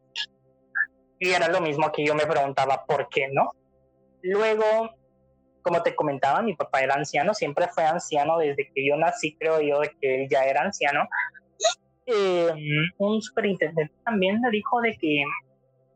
[1.19, 3.51] Y era lo mismo que yo me preguntaba, ¿por qué no?
[4.21, 4.91] Luego,
[5.63, 9.59] como te comentaba, mi papá era anciano, siempre fue anciano desde que yo nací, creo
[9.59, 11.07] yo, de que él ya era anciano.
[12.05, 12.53] Eh,
[12.97, 15.23] un superintendente también me dijo de que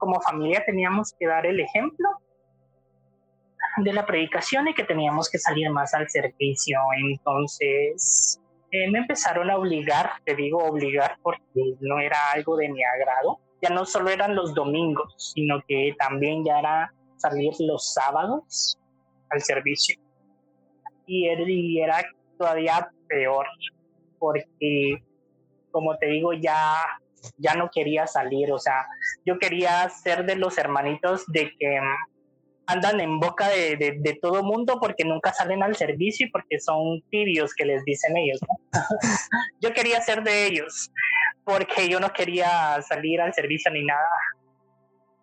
[0.05, 2.07] como familia teníamos que dar el ejemplo
[3.77, 6.77] de la predicación y que teníamos que salir más al servicio.
[7.09, 8.39] Entonces
[8.69, 13.39] eh, me empezaron a obligar, te digo obligar porque no era algo de mi agrado.
[13.63, 18.77] Ya no solo eran los domingos, sino que también ya era salir los sábados
[19.31, 19.99] al servicio.
[21.07, 22.03] Y era
[22.37, 23.47] todavía peor
[24.19, 25.03] porque,
[25.71, 26.75] como te digo, ya
[27.37, 28.85] ya no quería salir, o sea,
[29.25, 31.79] yo quería ser de los hermanitos de que
[32.67, 37.01] andan en boca de, de, todo mundo porque nunca salen al servicio y porque son
[37.11, 38.39] tibios que les dicen ellos.
[39.61, 40.91] yo quería ser de ellos
[41.43, 44.07] porque yo no quería salir al servicio ni nada.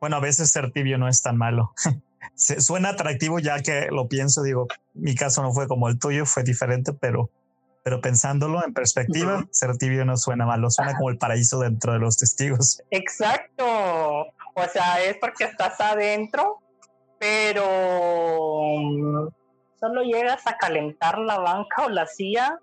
[0.01, 1.73] Bueno, a veces ser tibio no es tan malo.
[2.35, 6.45] Suena atractivo ya que lo pienso, digo, mi caso no fue como el tuyo, fue
[6.45, 7.31] diferente, pero,
[7.83, 11.99] pero pensándolo en perspectiva, ser tibio no suena malo, suena como el paraíso dentro de
[11.99, 12.83] los testigos.
[12.91, 13.65] Exacto.
[13.67, 16.63] O sea, es porque estás adentro
[17.23, 17.65] pero
[19.79, 22.59] solo llegas a calentar la banca o la silla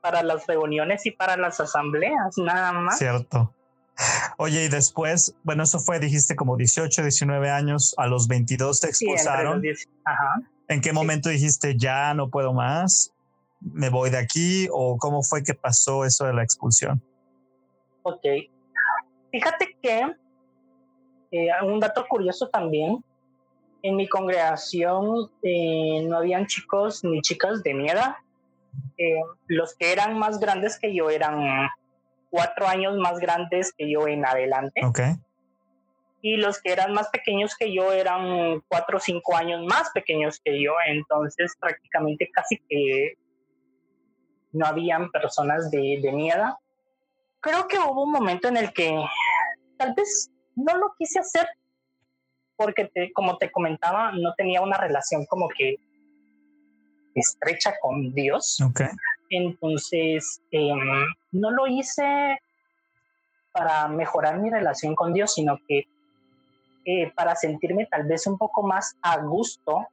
[0.00, 2.98] para las reuniones y para las asambleas, nada más.
[2.98, 3.52] Cierto.
[4.36, 8.86] Oye, y después, bueno, eso fue, dijiste, como 18, 19 años, a los 22 te
[8.90, 9.60] expulsaron.
[10.68, 13.12] ¿En qué momento dijiste, ya no puedo más,
[13.60, 14.68] me voy de aquí?
[14.72, 17.02] ¿O cómo fue que pasó eso de la expulsión?
[18.02, 18.24] Ok.
[19.30, 20.06] Fíjate que
[21.30, 23.04] eh, un dato curioso también
[23.82, 28.16] en mi congregación eh, no habían chicos ni chicas de mi edad.
[28.98, 31.68] Eh, los que eran más grandes que yo eran
[32.30, 34.84] cuatro años más grandes que yo en adelante.
[34.84, 35.14] Okay.
[36.22, 40.40] Y los que eran más pequeños que yo eran cuatro o cinco años más pequeños
[40.44, 40.72] que yo.
[40.86, 43.14] Entonces prácticamente casi que
[44.52, 46.54] no habían personas de, de mi edad.
[47.40, 49.02] Creo que hubo un momento en el que
[49.78, 51.48] tal vez no lo quise hacer
[52.56, 55.76] porque como te comentaba, no tenía una relación como que
[57.14, 58.60] estrecha con Dios.
[58.60, 58.88] Okay.
[59.30, 60.78] Entonces, em,
[61.32, 62.38] no lo hice
[63.52, 65.84] para mejorar mi relación con Dios, sino que
[66.84, 69.86] eh, para sentirme tal vez un poco más a gusto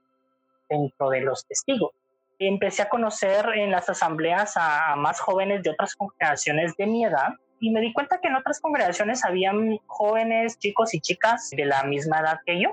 [0.69, 1.91] dentro de los testigos.
[2.39, 7.05] Empecé a conocer en las asambleas a, a más jóvenes de otras congregaciones de mi
[7.05, 11.65] edad y me di cuenta que en otras congregaciones habían jóvenes, chicos y chicas de
[11.65, 12.69] la misma edad que yo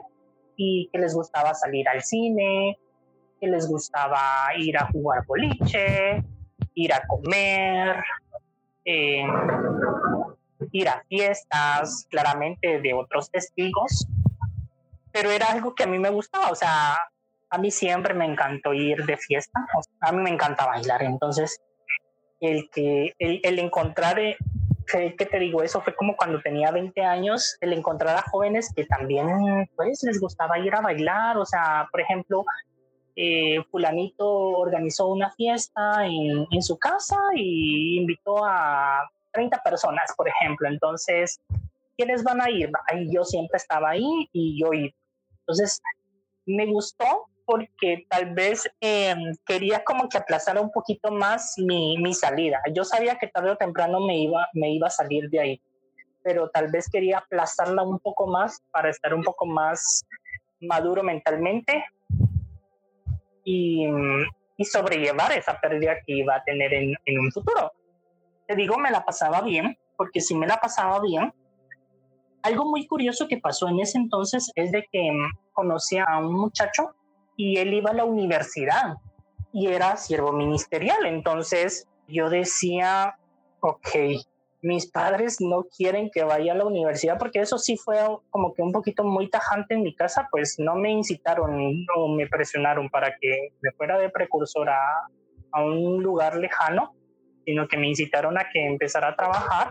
[0.57, 2.79] y que les gustaba salir al cine,
[3.41, 4.21] que les gustaba
[4.57, 6.23] ir a jugar boliche,
[6.75, 8.05] ir a comer,
[8.85, 9.31] em,
[10.73, 14.07] ir a fiestas, claramente de otros testigos,
[15.13, 16.97] pero era algo que a mí me gustaba, o sea,
[17.55, 19.67] a mí siempre me encantó ir de fiesta,
[20.01, 21.61] a mí me encanta bailar, entonces
[22.41, 24.19] el que el, el encontrar
[24.87, 25.63] ¿qué, te digo?
[25.63, 29.29] Eso fue como cuando tenía 20 años, el encontrar a jóvenes que también
[29.77, 32.45] pues les gustaba ir a bailar, o sea, por ejemplo,
[33.17, 40.29] eh, fulanito organizó una fiesta en, en, su casa y invitó a 30 personas, por
[40.29, 41.41] ejemplo, entonces,
[41.97, 42.71] ¿quiénes van a ir?
[42.89, 44.95] Ahí yo siempre estaba ahí y yo iba.
[45.41, 45.81] Entonces,
[46.47, 52.15] me gustó porque tal vez em, quería como que aplazar un poquito más mi, mi,
[52.15, 52.61] salida.
[52.73, 55.63] Yo sabía que tarde o temprano me iba, me iba a salir de ahí,
[56.23, 60.05] pero tal vez quería aplazarla un poco más para estar un poco más
[60.61, 61.85] maduro mentalmente
[63.45, 63.87] y,
[64.57, 67.73] y sobrellevar esa pérdida que iba a tener en, en un futuro.
[68.47, 71.33] Te digo, me la pasaba bien, porque si me la pasaba bien,
[72.45, 76.35] algo muy curioso que pasó en ese entonces es de que em, conocí a un
[76.35, 76.95] muchacho
[77.37, 78.95] y él iba a la universidad
[79.53, 81.07] y era siervo ministerial.
[81.07, 83.17] Entonces yo decía,
[83.61, 83.89] ok,
[84.63, 87.99] mis padres no quieren que vaya a la universidad porque eso sí fue
[88.31, 92.27] como que un poquito muy tajante en mi casa, pues no me incitaron o me
[92.27, 95.07] presionaron para que me fuera de precursor a,
[95.53, 96.95] a un lugar lejano,
[97.45, 99.69] sino que me incitaron a que empezara a trabajar,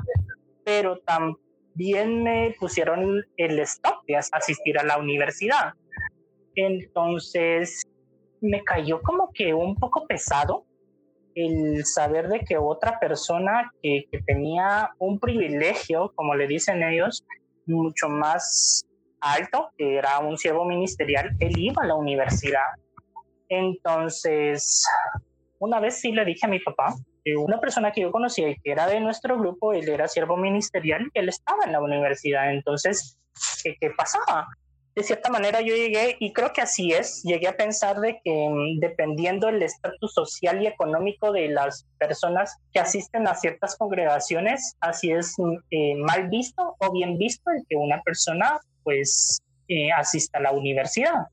[0.64, 5.74] pero también me pusieron el stop de asistir a la universidad.
[6.56, 7.84] Entonces
[8.42, 10.66] me cayó como que un poco pesado
[11.36, 17.26] el saber de que otra persona que, tenía un privilegio, como le dicen ellos,
[17.66, 18.86] mucho más
[19.20, 22.62] alto, que era un siervo ministerial, él iba a la universidad.
[23.50, 24.86] Entonces,
[25.60, 28.56] una vez sí le dije a mi papá que una persona que yo conocía y
[28.58, 32.52] que era de nuestro grupo, él era siervo ministerial él estaba en la universidad.
[32.52, 33.18] Entonces,
[33.64, 34.48] ¿qué, qué pasaba?
[34.96, 38.48] De cierta manera yo llegué, y creo que así es, llegué a pensar de que
[38.50, 44.76] mm, dependiendo del estatus social y económico de las personas que asisten a ciertas congregaciones,
[44.82, 49.92] así es mm, eh, mal visto o bien visto el que una persona pues eh,
[49.92, 51.28] asista a la universidad.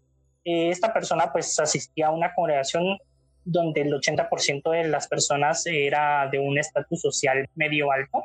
[0.44, 2.96] Eh, esta persona pues asistía a una congregación
[3.44, 8.22] donde el 80% de las personas era de un estatus social medio alto.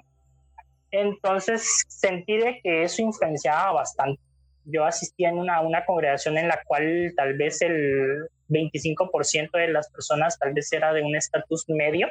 [0.92, 4.22] Entonces sentí de que eso influenciaba bastante
[4.66, 9.90] yo asistía en una, una congregación en la cual tal vez el 25% de las
[9.90, 12.08] personas tal vez era de un estatus medio.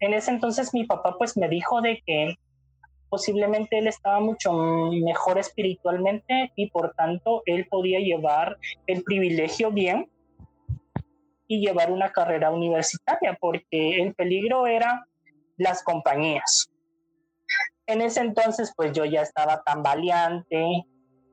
[0.00, 2.34] En ese entonces mi papá pues me dijo de que
[3.08, 10.10] posiblemente él estaba mucho mejor espiritualmente y por tanto él podía llevar el privilegio bien
[11.48, 15.06] y llevar una carrera universitaria porque el peligro era
[15.56, 16.68] las compañías.
[17.86, 20.84] En ese entonces pues yo ya estaba tan valiente,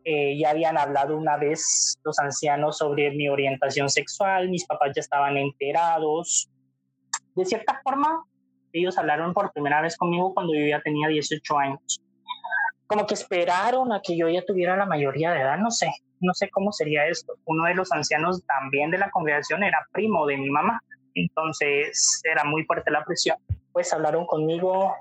[0.05, 4.99] eh, ya habían hablado una vez los ancianos sobre mi orientación sexual, mis papás ya
[4.99, 6.49] estaban enterados.
[7.35, 8.23] De cierta forma,
[8.73, 12.01] ellos hablaron por primera vez conmigo cuando yo ya tenía 18 años.
[12.87, 15.89] Como que esperaron a que yo ya tuviera la mayoría de edad, no sé,
[16.19, 17.33] no sé cómo sería esto.
[17.45, 20.81] Uno de los ancianos también de la congregación era primo de mi mamá,
[21.13, 23.37] entonces era muy fuerte la presión.
[23.71, 24.95] Pues hablaron conmigo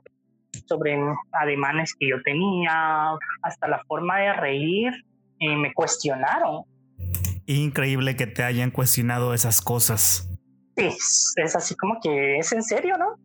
[0.66, 0.98] sobre
[1.32, 3.10] ademanes que yo tenía,
[3.42, 4.92] hasta la forma de reír,
[5.38, 6.64] y me cuestionaron.
[7.46, 10.28] Increíble que te hayan cuestionado esas cosas.
[10.76, 10.88] Sí,
[11.36, 13.16] es así como que es en serio, ¿no?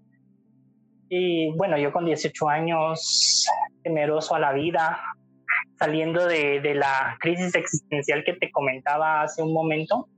[1.09, 3.45] Y bueno, yo con 18 años,
[3.83, 4.99] temeroso a la vida,
[5.79, 10.09] saliendo de, de la crisis existencial que te comentaba hace un momento,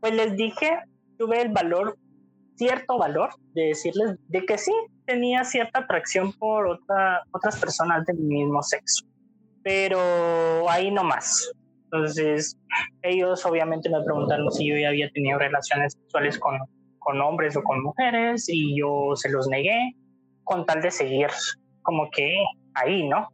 [0.00, 0.78] pues les dije,
[1.18, 1.96] tuve el valor,
[2.60, 4.72] cierto valor, de decirles de que sí,
[5.06, 9.06] tenía cierta atracción por otra, otras personas del mismo sexo,
[9.62, 11.50] pero ahí no más.
[11.84, 12.58] Entonces,
[13.00, 16.58] ellos obviamente me preguntaron si yo ya había tenido relaciones sexuales con,
[16.98, 19.96] con hombres o con mujeres y yo se los negué
[20.44, 21.30] con tal de seguir
[21.80, 22.36] como que
[22.74, 23.30] ahí, ¿no?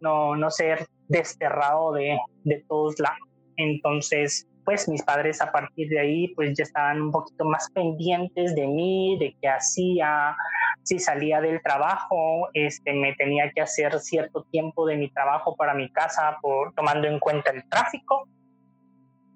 [0.00, 3.18] No, no ser desterrado de, de todos lados.
[3.56, 8.54] Entonces, pues mis padres a partir de ahí pues ya estaban un poquito más pendientes
[8.54, 10.36] de mí, de qué hacía,
[10.84, 15.74] si salía del trabajo, este, me tenía que hacer cierto tiempo de mi trabajo para
[15.74, 18.28] mi casa por tomando en cuenta el tráfico.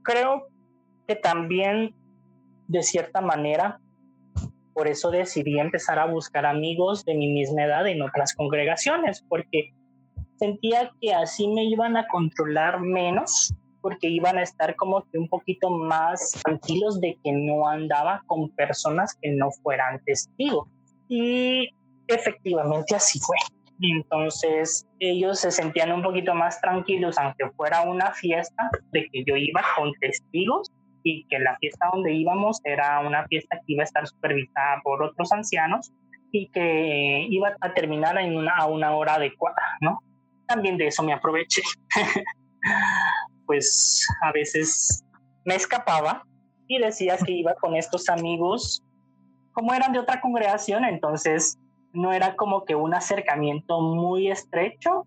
[0.05, 0.47] Creo
[1.09, 1.97] que también
[2.69, 3.81] de cierta manera
[4.73, 9.75] por eso decidí empezar a buscar amigos de mi misma edad en otras congregaciones, porque
[10.37, 13.53] sentía que así me iban a controlar menos,
[13.85, 18.49] porque iban a estar como que un poquito más tranquilos de que no andaba con
[18.53, 20.67] personas que no fueran testigos.
[21.07, 21.69] Y
[22.09, 23.37] efectivamente así fue.
[23.83, 29.37] Entonces ellos se sentían un poquito más tranquilos, aunque fuera una fiesta, de que yo
[29.37, 33.85] iba con testigos y que la fiesta donde íbamos era una fiesta que iba a
[33.85, 35.93] estar supervisada por otros ancianos
[36.33, 39.99] y que iba a terminar en una, a una hora adecuada, ¿no?
[40.47, 41.61] También de eso me aproveché.
[43.47, 45.05] pues a veces
[45.45, 46.25] me escapaba
[46.67, 48.83] y decía que iba con estos amigos
[49.55, 51.59] como eran de otra congregación, entonces
[51.93, 55.07] no era como que un acercamiento muy estrecho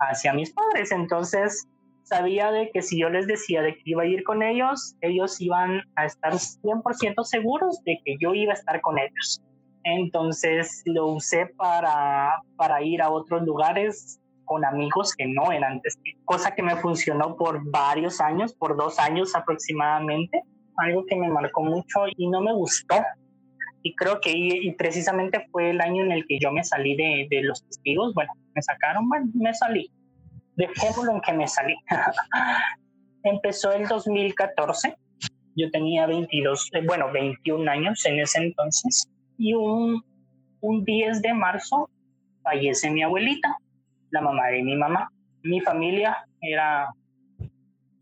[0.00, 0.90] hacia mis padres.
[0.90, 1.68] Entonces
[2.02, 5.40] sabía de que si yo les decía de que iba a ir con ellos, ellos
[5.40, 9.42] iban a estar 100% seguros de que yo iba a estar con ellos.
[9.84, 16.22] Entonces lo usé para, para ir a otros lugares con amigos que no eran testigos,
[16.24, 20.42] cosa que me funcionó por varios años, por dos años aproximadamente,
[20.76, 22.96] algo que me marcó mucho y no me gustó
[23.84, 27.28] y creo que y, precisamente fue el año en el que yo me salí de,
[27.30, 28.14] de, los testigos.
[28.14, 29.90] Bueno, me sacaron, bueno, me salí.
[30.56, 31.76] Dejémoslo en que me salí.
[33.22, 34.96] Empezó el 2014.
[35.54, 39.06] Yo tenía 22, eh, bueno, 21 años en ese entonces.
[39.36, 40.02] Y un,
[40.60, 41.90] un 10 de marzo
[42.42, 43.58] fallece mi abuelita,
[44.14, 45.10] la mamá de mi mamá.
[45.42, 46.88] Mi familia era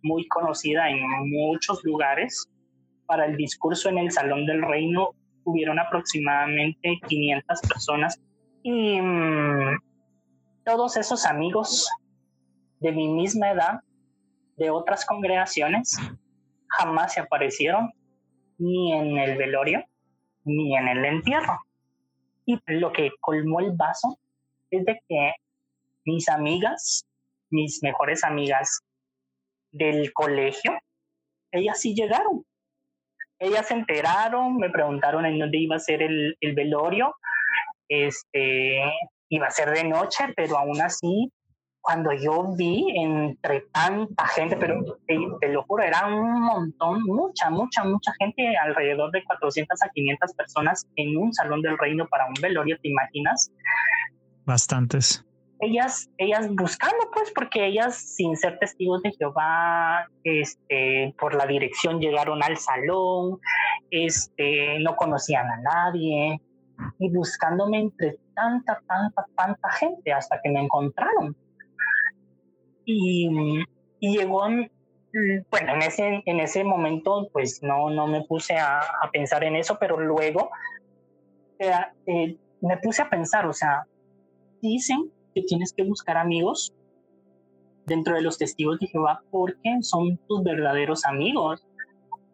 [0.02, 1.00] muy conocida en
[1.30, 2.46] muchos lugares.
[3.06, 5.10] Para el discurso en el Salón del Reino
[5.44, 8.20] hubieron aproximadamente 500 personas
[8.62, 9.78] y mm,
[10.64, 11.88] todos esos amigos
[12.78, 13.80] de mi misma edad,
[14.56, 15.96] de otras congregaciones,
[16.68, 17.90] jamás se aparecieron
[18.58, 19.82] ni en el velorio
[20.44, 21.58] ni en el entierro.
[22.44, 24.18] Y lo que colmó el vaso
[24.70, 25.32] es de que
[26.04, 27.04] mis amigas,
[27.50, 28.80] mis mejores amigas
[29.70, 30.78] del colegio,
[31.50, 32.44] ellas sí llegaron.
[33.38, 37.14] Ellas se enteraron, me preguntaron en dónde iba a ser el, el velorio.
[37.88, 38.80] Este,
[39.28, 41.30] iba a ser de noche, pero aún así
[41.82, 47.82] cuando yo vi entre tanta gente, pero te, lo juro, era un montón, mucha, mucha,
[47.82, 52.34] mucha gente, alrededor de 400 a 500 personas en un salón del reino para un
[52.40, 53.50] velorio, ¿te imaginas?
[54.44, 55.24] Bastantes.
[55.64, 62.00] Ellas, ellas buscando, pues, porque ellas, sin ser testigos de Jehová, este, por la dirección
[62.00, 63.38] llegaron al salón,
[63.88, 66.40] este, no conocían a nadie,
[66.98, 71.36] y buscándome entre tanta, tanta, tanta gente hasta que me encontraron.
[72.84, 73.64] Y,
[74.00, 78.80] llegó, bueno, en ese, en ese momento pues no, no me puse a,
[79.12, 80.50] pensar en eso, pero luego
[81.60, 81.70] eh,
[82.06, 83.84] eh, me puse a pensar, o sea,
[84.60, 86.74] dicen que tienes que buscar amigos
[87.86, 91.66] dentro de los testigos de Jehová porque son tus verdaderos amigos.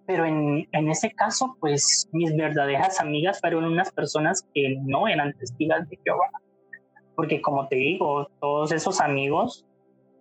[0.06, 5.34] Pero en, en ese caso, pues mis verdaderas amigas fueron unas personas que no eran
[5.34, 6.30] testigos de Jehová.
[7.14, 9.66] Porque como te digo, todos esos amigos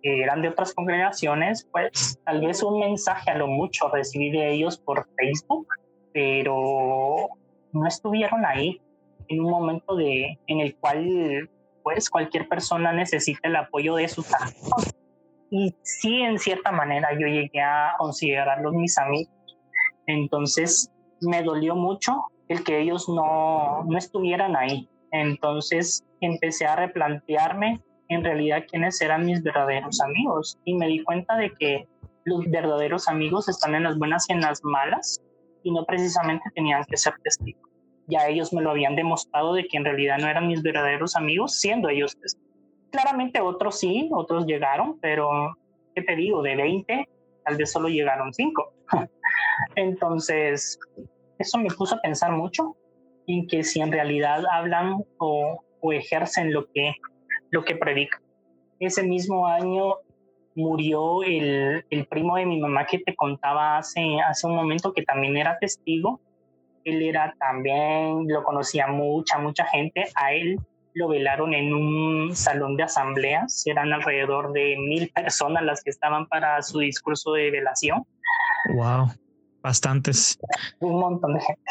[0.02, 4.52] que eran de otras congregaciones, pues tal vez un mensaje a lo mucho recibí de
[4.52, 5.66] ellos por Facebook,
[6.12, 7.28] pero
[7.72, 8.80] no estuvieron ahí
[9.28, 11.48] en un momento de, en el cual
[11.88, 14.94] pues cualquier persona necesita el apoyo de sus amigos.
[15.50, 19.32] Y sí, en cierta manera yo llegué a considerarlos mis amigos.
[20.06, 24.86] Entonces me dolió mucho el que ellos no, no estuvieran ahí.
[25.12, 31.36] Entonces empecé a replantearme en realidad quiénes eran mis verdaderos amigos y me di cuenta
[31.36, 31.88] de que
[32.24, 35.22] los verdaderos amigos están en las buenas y en las malas
[35.62, 37.67] y no precisamente tenían que ser testigos.
[38.08, 41.60] Ya ellos me lo habían demostrado de que en realidad no eran mis verdaderos amigos
[41.60, 42.48] siendo ellos testigos.
[42.90, 45.56] Claramente otros sí, otros llegaron, pero
[45.94, 46.42] ¿qué te digo?
[46.42, 47.08] De 20,
[47.44, 48.72] tal vez solo llegaron 5.
[49.76, 50.78] Entonces,
[51.38, 52.76] eso me puso a pensar mucho
[53.26, 56.94] en que si en realidad hablan o, o ejercen lo que
[57.50, 58.20] lo que predica.
[58.78, 59.96] Ese mismo año
[60.54, 65.02] murió el, el, primo de mi mamá que te contaba hace, hace un momento que
[65.02, 66.20] también era testigo.
[66.88, 70.06] Él era también, lo conocía mucha, mucha gente.
[70.14, 70.58] A él
[70.94, 73.66] lo velaron en un salón de asambleas.
[73.66, 78.04] Eran alrededor de mil personas las que estaban para su discurso de velación.
[78.74, 79.08] Wow,
[79.62, 80.38] bastantes.
[80.80, 81.70] Un montón de gente.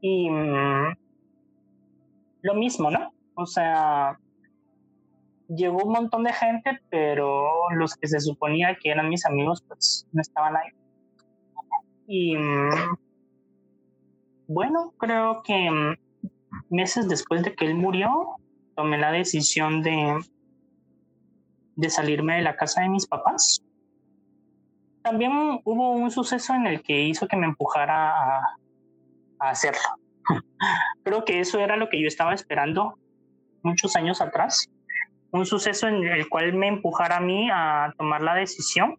[0.00, 0.96] Y mm,
[2.42, 3.12] lo mismo, ¿no?
[3.34, 4.18] O sea,
[5.48, 10.06] llegó un montón de gente, pero los que se suponía que eran mis amigos, pues
[10.12, 10.70] no estaban ahí.
[12.06, 12.96] Y mm,
[14.46, 15.96] bueno, creo que mm,
[16.70, 18.36] meses después de que él murió,
[18.76, 20.20] tomé la decisión de,
[21.76, 23.62] de salirme de la casa de mis papás.
[25.02, 28.56] También hubo un suceso en el que hizo que me empujara a,
[29.40, 29.80] a hacerlo.
[31.04, 32.98] creo que eso era lo que yo estaba esperando
[33.62, 34.68] muchos años atrás
[35.34, 38.96] un suceso en el cual me empujara a mí a tomar la decisión.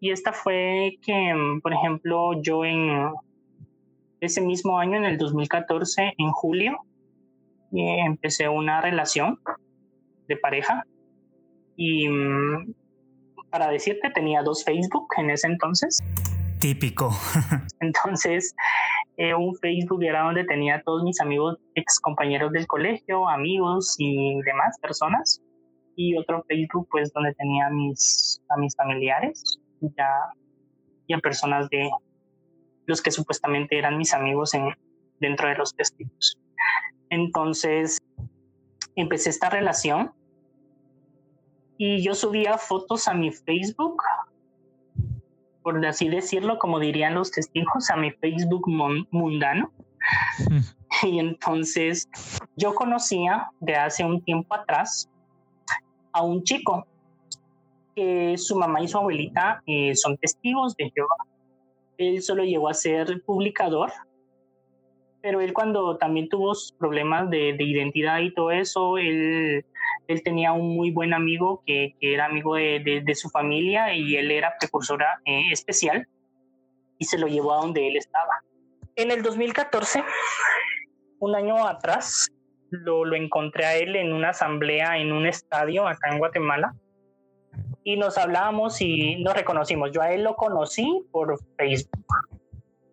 [0.00, 3.12] Y esta fue que, por ejemplo, yo en
[4.22, 6.78] ese mismo año, en el 2014, en julio,
[7.72, 9.38] eh, empecé una relación
[10.28, 10.84] de pareja.
[11.76, 12.74] Y mm,
[13.50, 15.98] para decirte, tenía dos Facebook en ese entonces.
[16.60, 17.10] Típico.
[17.80, 18.54] entonces,
[19.16, 24.40] eh, un Facebook era donde tenía todos mis amigos, ex compañeros del colegio, amigos y
[24.42, 25.42] demás personas
[25.96, 30.08] y otro Facebook pues donde tenía a mis, a mis familiares ya,
[31.06, 31.90] y a personas de
[32.86, 34.74] los que supuestamente eran mis amigos en,
[35.20, 36.38] dentro de los testigos.
[37.10, 37.98] Entonces
[38.96, 40.12] empecé esta relación
[41.78, 44.02] y yo subía fotos a mi Facebook,
[45.62, 48.68] por así decirlo, como dirían los testigos, a mi Facebook
[49.10, 49.72] mundano.
[51.02, 52.08] Y entonces
[52.56, 55.08] yo conocía de hace un tiempo atrás
[56.12, 56.86] a un chico
[57.96, 61.16] que su mamá y su abuelita eh, son testigos de Jehová.
[62.08, 63.90] Él solo llegó a ser publicador,
[65.20, 69.64] pero él cuando también tuvo problemas de, identidad y todo eso, él,
[70.08, 74.30] él, tenía un muy buen amigo que, era amigo de, de, su familia y él
[74.32, 76.08] era precursora eh, especial
[76.98, 78.42] y se lo llevó a donde él estaba.
[78.96, 80.02] En el 2014,
[81.20, 82.28] un año atrás,
[82.70, 86.74] lo, lo encontré a él en una asamblea en un estadio acá en Guatemala.
[87.84, 89.90] Y nos hablamos y nos reconocimos.
[89.92, 92.06] Yo a él lo conocí por Facebook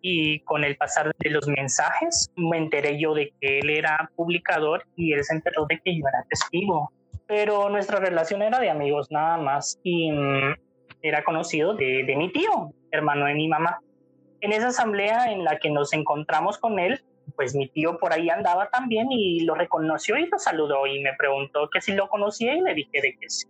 [0.02, 4.84] y con el pasar de los mensajes me enteré yo de que él era publicador
[4.96, 6.92] y él se enteró de que yo era testigo.
[7.26, 10.54] Pero nuestra relación era de amigos nada más y mm,
[11.02, 13.80] era conocido de, de mi tío, hermano de mi mamá.
[14.40, 17.04] En esa asamblea en la que nos encontramos con él,
[17.36, 21.14] pues mi tío por ahí andaba también y lo reconoció y lo saludó y me
[21.16, 23.46] preguntó que si lo conocía y le dije de que sí.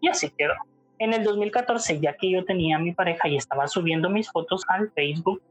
[0.00, 0.54] Y así quedó.
[0.98, 4.62] En el 2014, ya que yo tenía a mi pareja y estaba subiendo mis fotos
[4.68, 5.42] al Facebook,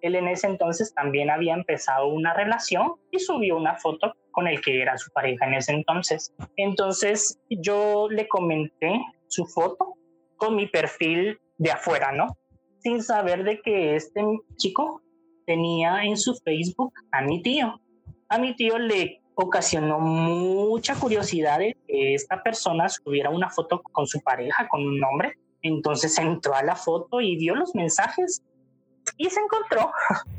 [0.00, 4.60] él en ese entonces también había empezado una relación y subió una foto con el
[4.60, 6.32] que era su pareja en ese entonces.
[6.56, 9.94] Entonces yo le comenté su foto
[10.36, 12.36] con mi perfil de afuera, ¿no?
[12.78, 14.22] Sin saber de que este
[14.56, 15.02] chico
[15.46, 17.80] tenía en su Facebook a mi tío.
[18.28, 24.06] A mi tío le ocasionó mucha curiosidad de que esta persona subiera una foto con
[24.06, 25.34] su pareja, con un nombre.
[25.62, 28.42] Entonces entró a la foto y vio los mensajes
[29.16, 29.92] y se encontró.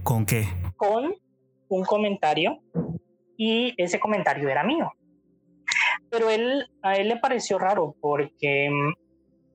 [0.04, 0.48] ¿Con qué?
[0.76, 1.16] Con
[1.70, 2.60] un comentario
[3.38, 4.92] y ese comentario era mío.
[6.10, 8.94] Pero él, a él le pareció raro porque mm,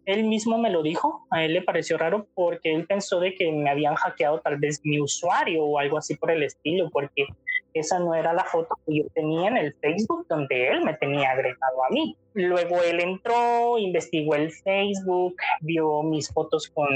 [0.07, 3.51] él mismo me lo dijo, a él le pareció raro porque él pensó de que
[3.53, 7.27] me habían hackeado tal vez mi usuario o algo así por el estilo, porque
[7.73, 11.31] esa no era la foto que yo tenía en el Facebook donde él me tenía
[11.31, 12.17] agregado a mí.
[12.35, 16.89] Luego él entró, investigó el Facebook, vio mis fotos con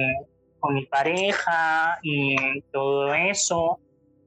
[0.60, 3.78] con mi pareja y todo eso.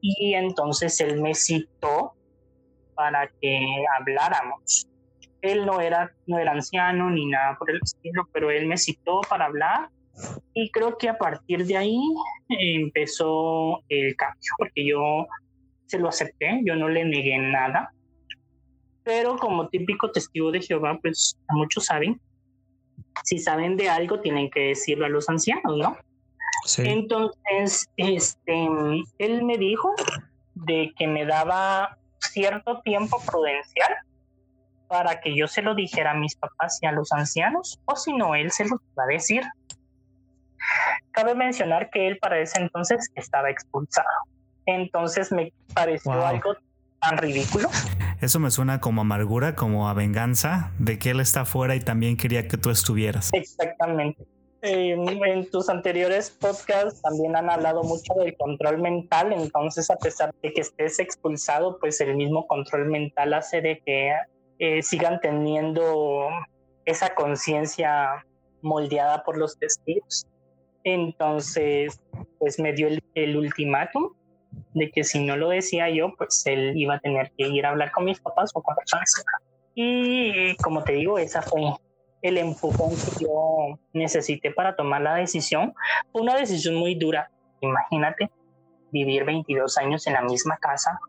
[0.01, 2.13] Y entonces él me citó
[2.95, 4.87] para que habláramos.
[5.41, 9.21] Él no era, no era anciano ni nada por el estilo, pero él me citó
[9.27, 9.89] para hablar
[10.53, 11.99] y creo que a partir de ahí
[12.49, 15.27] empezó el cambio, porque yo
[15.85, 17.91] se lo acepté, yo no le negué nada.
[19.03, 22.21] Pero como típico testigo de Jehová, pues muchos saben,
[23.23, 25.97] si saben de algo tienen que decirlo a los ancianos, ¿no?
[26.77, 28.67] Entonces, este,
[29.17, 29.93] él me dijo
[30.53, 33.95] de que me daba cierto tiempo prudencial
[34.91, 38.11] para que yo se lo dijera a mis papás y a los ancianos, o si
[38.13, 39.41] no, él se lo iba a decir.
[41.11, 44.07] Cabe mencionar que él para ese entonces estaba expulsado.
[44.65, 46.55] Entonces me pareció algo
[46.99, 47.69] tan ridículo.
[48.19, 52.17] Eso me suena como amargura, como a venganza de que él está afuera y también
[52.17, 53.29] quería que tú estuvieras.
[53.31, 54.27] Exactamente
[54.63, 60.53] en tus anteriores podcasts también han hablado mucho del control mental, entonces a pesar de
[60.53, 64.13] que estés expulsado, pues el mismo control mental hace de que
[64.61, 66.29] eh, sigan teniendo
[66.85, 68.23] esa conciencia
[68.61, 70.27] moldeada por los testigos.
[70.83, 71.99] Entonces,
[72.37, 74.13] pues me dio el, el ultimátum
[74.75, 77.69] de que si no lo decía yo, pues él iba a tener que ir a
[77.69, 79.11] hablar con mis papás o con personas.
[79.73, 81.61] Y como te digo, esa fue
[82.21, 85.73] el empujón que yo necesité para tomar la decisión.
[86.11, 87.31] Fue una decisión muy dura.
[87.61, 88.29] Imagínate
[88.91, 90.99] vivir 22 años en la misma casa.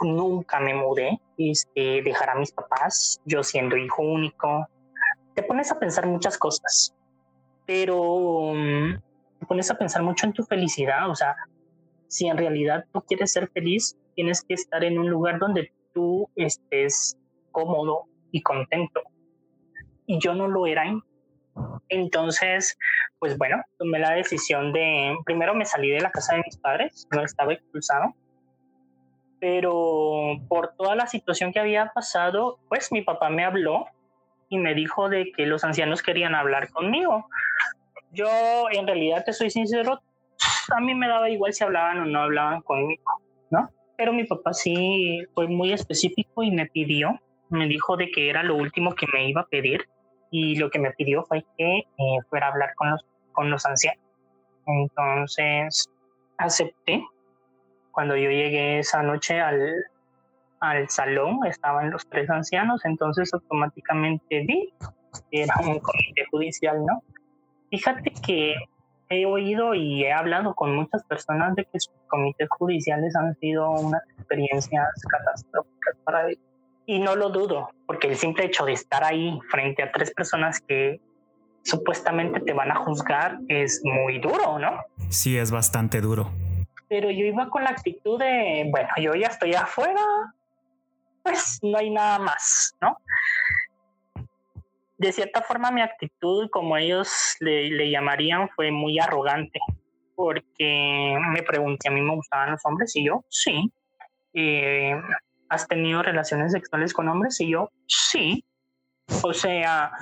[0.00, 1.20] Nunca me mudé.
[1.36, 4.66] este, dejar a mis papás, yo siendo hijo único.
[5.34, 6.94] Te pones a pensar muchas cosas,
[7.66, 9.00] pero mm,
[9.40, 11.08] te pones a pensar mucho en tu felicidad.
[11.10, 11.36] O sea,
[12.08, 16.28] si en realidad tú quieres ser feliz, tienes que estar en un lugar donde tú
[16.36, 17.16] estés
[17.50, 19.02] cómodo y contento
[20.06, 20.84] y yo no lo era.
[21.88, 22.78] Entonces,
[23.18, 27.06] pues bueno, tomé la decisión de, primero me salí de la casa de mis padres,
[27.12, 28.14] no estaba expulsado,
[29.42, 33.86] pero por toda la situación que había pasado, pues mi papá me habló
[34.48, 37.26] y me dijo de que los ancianos querían hablar conmigo.
[38.12, 38.28] Yo,
[38.70, 40.00] en realidad, te soy sincero,
[40.72, 43.02] a mí me daba igual si hablaban o no hablaban conmigo,
[43.50, 43.68] ¿no?
[43.96, 47.18] Pero mi papá sí fue muy específico y me pidió
[47.48, 49.88] me dijo de que era lo último que me iba a pedir
[50.30, 53.66] y lo que me pidió fue que eh, fuera a hablar con los, con los
[53.66, 54.02] ancianos.
[54.66, 55.90] Entonces
[56.38, 57.04] acepté.
[57.92, 59.84] Cuando yo llegué esa noche al,
[60.60, 64.72] al salón, estaban los tres ancianos, entonces automáticamente vi
[65.30, 67.02] que era un comité judicial, ¿no?
[67.70, 68.54] Fíjate que
[69.08, 73.70] he oído y he hablado con muchas personas de que sus comités judiciales han sido
[73.70, 76.42] unas experiencias catastróficas para ellos
[76.86, 80.60] y no lo dudo, porque el simple hecho de estar ahí frente a tres personas
[80.60, 81.00] que
[81.62, 84.80] supuestamente te van a juzgar es muy duro, ¿no?
[85.08, 86.30] Sí, es bastante duro.
[86.92, 90.04] Pero yo iba con la actitud de, bueno, yo ya estoy afuera,
[91.22, 92.98] pues no hay nada más, ¿no?
[94.98, 99.58] De cierta forma mi actitud, como ellos le, llamarían, fue muy arrogante,
[100.14, 102.94] porque me pregunté, ¿a mí me gustaban los hombres?
[102.94, 103.72] Y yo, sí.
[104.34, 104.94] Eh,
[105.48, 107.40] ¿has tenido relaciones sexuales con hombres?
[107.40, 108.44] Y yo, sí.
[109.22, 109.92] O sea,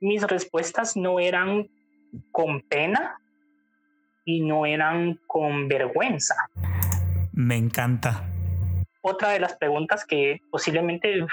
[0.00, 1.68] mis respuestas no eran
[2.32, 3.20] con pena
[4.26, 6.34] y no eran con vergüenza.
[7.32, 8.24] Me encanta.
[9.00, 11.24] Otra de las preguntas que posiblemente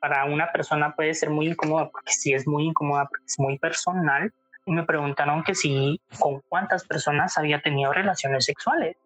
[0.00, 3.58] para una persona puede ser muy incómoda, porque sí es muy incómoda, porque es muy
[3.58, 4.32] personal,
[4.64, 8.96] y me preguntaron que si con cuántas personas había tenido relaciones sexuales.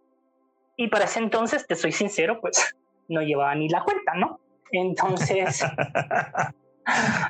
[0.77, 2.77] Y para ese entonces, te soy sincero, pues
[3.09, 4.41] no llevaba ni la cuenta, ¿no?
[4.71, 5.65] Entonces,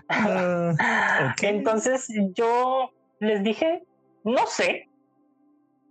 [0.08, 3.82] ah, entonces yo les dije,
[4.24, 4.88] no sé,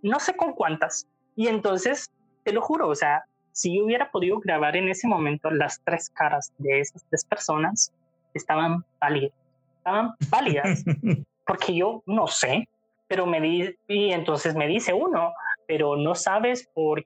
[0.02, 1.06] no sé con cuántas.
[1.36, 2.10] Y entonces,
[2.44, 6.10] te lo juro, o sea, si yo hubiera podido grabar en ese momento las tres
[6.10, 7.92] caras de esas tres personas,
[8.34, 9.32] estaban válidas,
[9.76, 10.84] estaban válidas,
[11.46, 12.68] porque yo no sé,
[13.06, 15.34] pero me di, y entonces me dice uno,
[15.66, 17.04] pero no sabes por,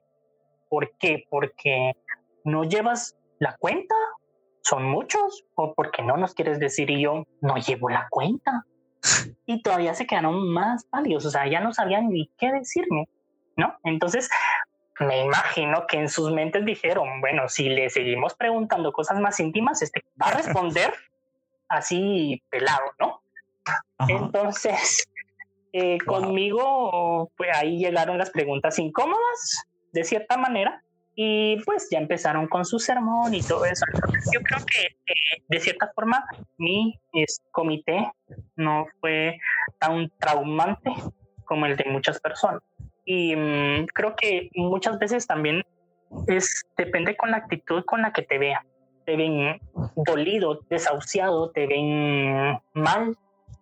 [0.69, 1.93] por qué, porque
[2.43, 3.95] no llevas la cuenta,
[4.61, 8.65] son muchos, o porque no nos quieres decir y yo no llevo la cuenta.
[9.45, 13.07] Y todavía se quedaron más válidos, o sea, ya no sabían ni qué decirme,
[13.55, 13.77] ¿no?
[13.83, 14.29] Entonces,
[14.99, 19.81] me imagino que en sus mentes dijeron, bueno, si le seguimos preguntando cosas más íntimas,
[19.81, 20.93] este va a responder
[21.69, 23.21] así pelado, ¿no?
[24.07, 25.07] Entonces,
[25.73, 30.83] eh, conmigo, pues ahí llegaron las preguntas incómodas, de cierta manera,
[31.19, 33.83] y pues ya empezaron con su sermón y todo eso.
[34.31, 34.95] yo creo que
[35.47, 36.23] de cierta forma
[36.59, 36.99] mi
[37.51, 38.11] comité
[38.55, 39.39] no fue
[39.79, 40.91] tan traumante
[41.45, 42.61] como el de muchas personas.
[43.03, 45.63] Y mm, creo que muchas veces también
[46.27, 48.63] es depende con la actitud con la que te vean.
[49.07, 49.59] Te ven
[49.95, 53.17] dolido, desahuciado, te ven mal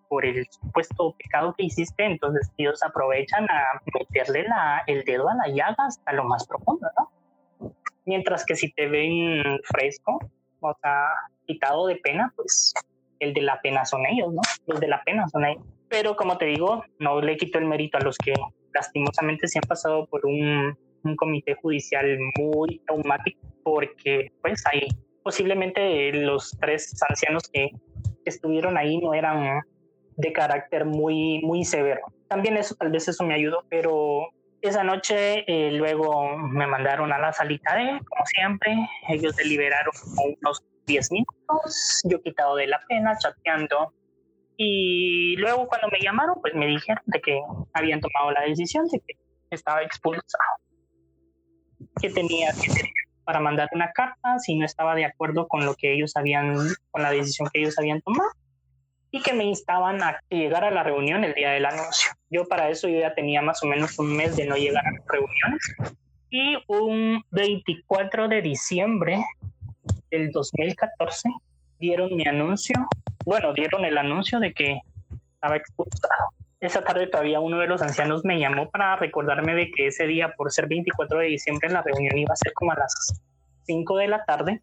[0.09, 5.35] por el supuesto pecado que hiciste, entonces ellos aprovechan a meterle la, el dedo a
[5.35, 7.14] la llaga hasta lo más profundo, ¿no?
[8.05, 10.19] Mientras que si te ven fresco,
[10.59, 11.07] o sea,
[11.45, 12.73] quitado de pena, pues
[13.19, 14.41] el de la pena son ellos, ¿no?
[14.67, 15.63] Los de la pena son ellos.
[15.89, 18.33] Pero como te digo, no le quito el mérito a los que
[18.73, 20.77] lastimosamente se han pasado por un,
[21.17, 24.87] comité judicial muy traumático porque pues ahí
[25.21, 27.69] posiblemente los tres ancianos que
[28.25, 29.61] estuvieron ahí no eran
[30.17, 32.01] de carácter muy, muy severo.
[32.27, 34.31] También eso, tal vez eso me ayudó, pero
[34.67, 38.75] esa noche eh, luego me mandaron a la salita de, como siempre,
[39.09, 39.93] ellos deliberaron
[40.41, 43.93] unos 10 minutos, yo quitado de la pena, chateando
[44.57, 47.41] y luego cuando me llamaron, pues me dijeron de que
[47.73, 49.15] habían tomado la decisión de que
[49.49, 50.43] estaba expulsado.
[52.01, 52.69] Que tenía que
[53.25, 56.55] para mandar una carta si no estaba de acuerdo con lo que ellos habían,
[56.91, 58.29] con la decisión que ellos habían tomado
[59.15, 62.11] y que me instaban a llegar a la reunión el día del anuncio.
[62.29, 64.91] Yo para eso yo ya tenía más o menos un mes de no llegar a
[64.91, 65.75] las reuniones
[66.29, 69.23] y un 24 de diciembre
[70.11, 71.29] del 2014
[71.79, 72.75] dieron mi anuncio
[73.25, 74.81] bueno, dieron el anuncio de que
[75.33, 76.29] estaba expulsado.
[76.59, 80.33] Esa tarde todavía uno de los ancianos me llamó para recordarme de que ese día,
[80.37, 83.21] por ser 24 de diciembre, la reunión iba a ser como a las
[83.63, 84.61] 5 de la tarde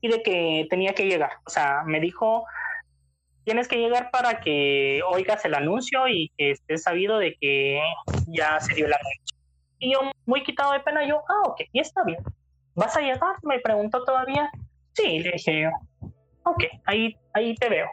[0.00, 1.32] y de que tenía que llegar.
[1.46, 2.44] O sea, me dijo,
[3.44, 7.80] tienes que llegar para que oigas el anuncio y que estés sabido de que
[8.26, 9.36] ya se dio el anuncio.
[9.78, 12.22] Y yo, muy quitado de pena, yo, ah, ok, y está bien.
[12.74, 13.36] ¿Vas a llegar?
[13.42, 14.50] Me preguntó todavía.
[14.92, 15.70] Sí, le dije yo,
[16.44, 17.88] ok, ahí, ahí te veo.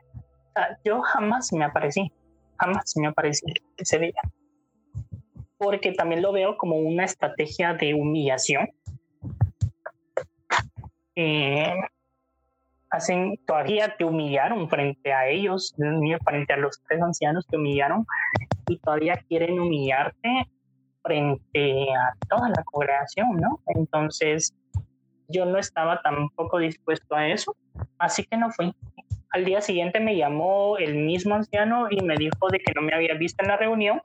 [0.84, 2.12] yo jamás me aparecí,
[2.58, 3.46] jamás me aparecí
[3.78, 4.22] ese día.
[5.58, 8.70] Porque también lo veo como una estrategia de humillación.
[11.16, 11.76] Eh,
[12.92, 15.74] hacen, todavía te humillaron frente a ellos,
[16.24, 18.06] frente a los tres ancianos te humillaron
[18.68, 20.48] y todavía quieren humillarte
[21.02, 23.60] frente a toda la congregación, ¿no?
[23.68, 24.54] Entonces,
[25.30, 27.56] yo no estaba tampoco dispuesto a eso,
[27.98, 28.76] así que no fui.
[29.32, 32.94] Al día siguiente me llamó el mismo anciano y me dijo de que no me
[32.94, 34.02] había visto en la reunión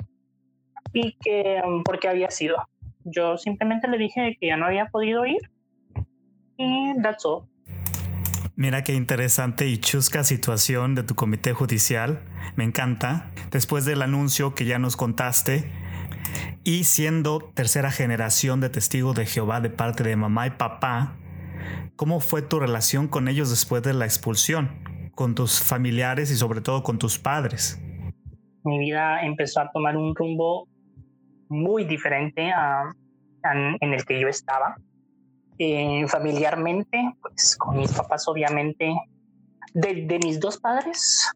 [0.92, 2.56] y que um, porque había sido.
[3.04, 5.50] Yo simplemente le dije que ya no había podido ir
[6.56, 7.48] y that's all.
[8.58, 12.22] Mira qué interesante y chusca situación de tu comité judicial.
[12.56, 13.30] Me encanta.
[13.50, 15.70] Después del anuncio que ya nos contaste,
[16.64, 21.16] y siendo tercera generación de testigos de Jehová de parte de mamá y papá,
[21.96, 24.70] ¿cómo fue tu relación con ellos después de la expulsión?
[25.14, 27.78] Con tus familiares y sobre todo con tus padres.
[28.64, 30.66] Mi vida empezó a tomar un rumbo
[31.50, 32.90] muy diferente a,
[33.80, 34.76] en el que yo estaba.
[35.58, 38.94] Eh, familiarmente, pues con mis papás obviamente,
[39.72, 41.30] de, de mis dos padres,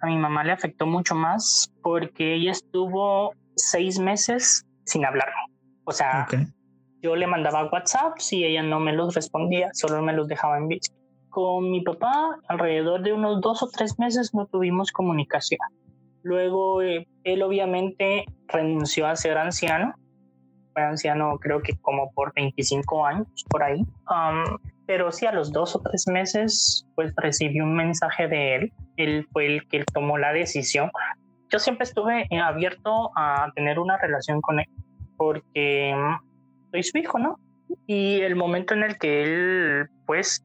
[0.00, 5.40] a mi mamá le afectó mucho más porque ella estuvo seis meses sin hablarme.
[5.84, 6.26] O sea,
[7.02, 10.68] yo le mandaba WhatsApp y ella no me los respondía, solo me los dejaba en
[10.68, 10.94] visto.
[11.28, 15.60] Con mi papá, alrededor de unos dos o tres meses no tuvimos comunicación.
[16.22, 19.94] Luego, eh, él obviamente renunció a ser anciano.
[20.72, 23.84] Fue anciano creo que como por 25 años, por ahí.
[24.86, 28.72] pero sí, a los dos o tres meses, pues recibí un mensaje de él.
[28.96, 30.90] Él fue el que tomó la decisión.
[31.48, 34.68] Yo siempre estuve abierto a tener una relación con él,
[35.16, 37.38] porque mm, soy su hijo, ¿no?
[37.86, 40.44] Y el momento en el que él, pues,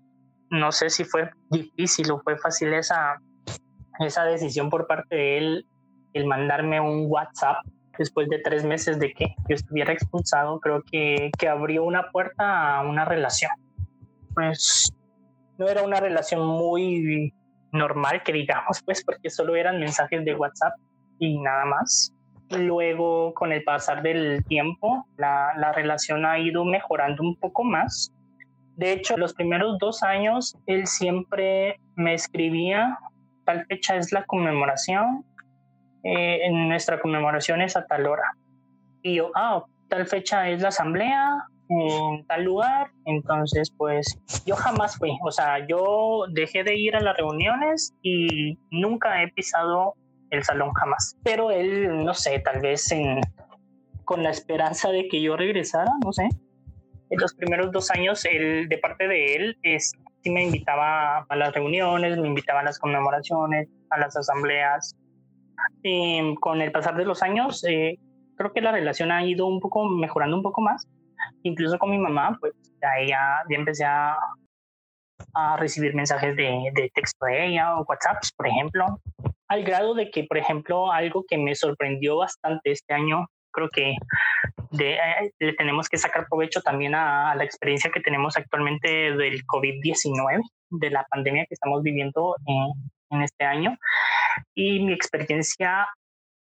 [0.50, 3.20] no sé si fue difícil o fue fácil esa,
[4.00, 5.66] esa decisión por parte de él,
[6.14, 7.58] el mandarme un WhatsApp
[7.98, 12.78] después de tres meses de que yo estuviera expulsado, creo que, que abrió una puerta
[12.78, 13.52] a una relación.
[14.34, 14.92] Pues
[15.58, 17.34] no era una relación muy
[17.72, 20.74] normal que digamos, pues porque solo eran mensajes de WhatsApp
[21.20, 22.12] y nada más.
[22.50, 28.12] Luego, con el pasar del tiempo, la, la relación ha ido mejorando un poco más.
[28.76, 33.00] De hecho, los primeros dos años, él siempre me escribía,
[33.46, 35.26] tal fecha es la conmemoración,
[36.06, 38.32] eh, en nuestra conmemoración es a tal hora.
[39.02, 44.98] Y yo, ah, tal fecha es la asamblea, en tal lugar, entonces pues yo jamás
[44.98, 49.96] fui, o sea, yo dejé de ir a las reuniones y nunca he pisado
[50.30, 51.18] el salón jamás.
[51.24, 53.20] Pero él, no sé, tal vez en,
[54.04, 56.30] con la esperanza de que yo regresara, no sé.
[57.10, 59.92] En los primeros dos años, él, de parte de él, es,
[60.24, 64.96] sí me invitaba a las reuniones, me invitaba a las conmemoraciones, a las asambleas.
[65.84, 67.98] Y con el pasar de los años, eh,
[68.36, 70.88] creo que la relación ha ido un poco mejorando un poco más.
[71.44, 74.18] Incluso con mi mamá, pues ya ella, ya empecé a,
[75.34, 79.00] a recibir mensajes de, de, texto de ella o WhatsApps, por ejemplo,
[79.48, 83.96] al grado de que, por ejemplo, algo que me sorprendió bastante este año, creo que
[84.72, 89.46] de, eh, le tenemos que sacar provecho también a, la experiencia que tenemos actualmente del
[89.46, 90.42] COVID-19,
[90.72, 92.74] de la pandemia que estamos viviendo en,
[93.22, 93.78] este año.
[94.54, 95.88] Y mi experiencia,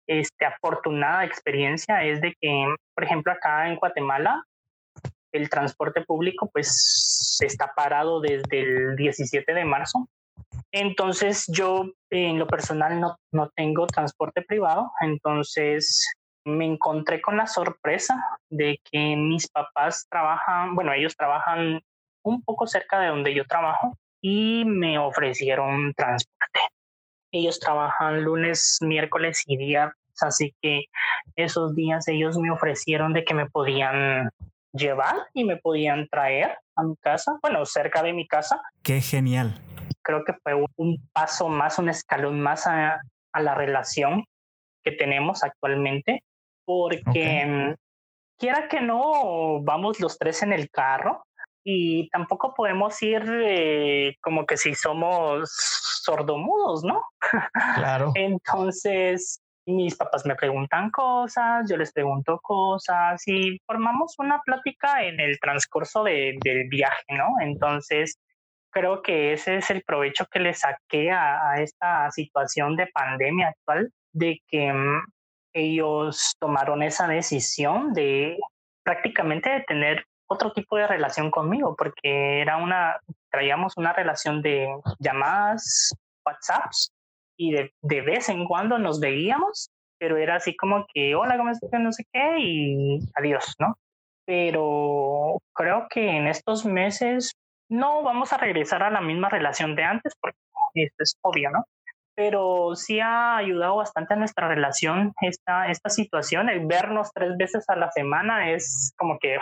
[0.07, 2.65] este, afortunada experiencia es de que,
[2.95, 4.43] por ejemplo, acá en Guatemala,
[5.33, 10.07] el transporte público pues está parado desde el 17 de marzo.
[10.71, 16.05] Entonces yo en lo personal no, no tengo transporte privado, entonces
[16.45, 21.81] me encontré con la sorpresa de que mis papás trabajan, bueno, ellos trabajan
[22.23, 26.59] un poco cerca de donde yo trabajo y me ofrecieron transporte.
[27.31, 30.85] Ellos trabajan lunes, miércoles y viernes, así que
[31.35, 34.29] esos días ellos me ofrecieron de que me podían
[34.73, 38.61] llevar y me podían traer a mi casa, bueno, cerca de mi casa.
[38.83, 39.59] Qué genial.
[40.03, 43.01] Creo que fue un paso más, un escalón más a,
[43.33, 44.25] la relación
[44.83, 46.23] que tenemos actualmente,
[46.65, 47.75] porque
[48.37, 51.23] quiera que no, vamos los tres en el carro
[51.63, 55.49] y tampoco podemos ir eh, como que si somos
[56.03, 57.03] sordomudos, ¿no?
[57.75, 58.11] Claro.
[58.15, 65.19] Entonces, mis papás me preguntan cosas, yo les pregunto cosas y formamos una plática en
[65.19, 66.39] el transcurso del
[66.69, 67.35] viaje, ¿no?
[67.41, 68.17] Entonces,
[68.71, 73.91] creo que ese es el provecho que le saqué a, esta situación de pandemia actual,
[74.13, 75.05] de que mm,
[75.53, 78.37] ellos tomaron esa decisión de
[78.83, 84.67] prácticamente de tener otro tipo de relación conmigo, porque era una, traíamos una relación de
[84.99, 85.93] llamadas,
[86.25, 86.91] WhatsApps,
[87.37, 89.69] y de, de, vez en cuando nos veíamos,
[89.99, 91.69] pero era así como que, hola, ¿cómo estás?
[91.79, 93.75] No sé qué, y adiós, ¿no?
[94.25, 97.33] Pero creo que en estos meses
[97.69, 100.37] no vamos a regresar a la misma relación de antes, porque
[100.75, 101.65] esto es obvio, ¿no?
[102.15, 106.49] Pero sí ha ayudado bastante a nuestra relación esta, esta situación.
[106.49, 109.37] El vernos tres veces a la semana es como que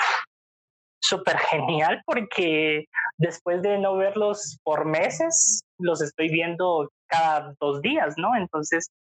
[1.02, 2.86] súper genial porque
[3.18, 8.36] después de no verlos por meses, los estoy viendo cada dos días, ¿no?
[8.36, 8.92] Entonces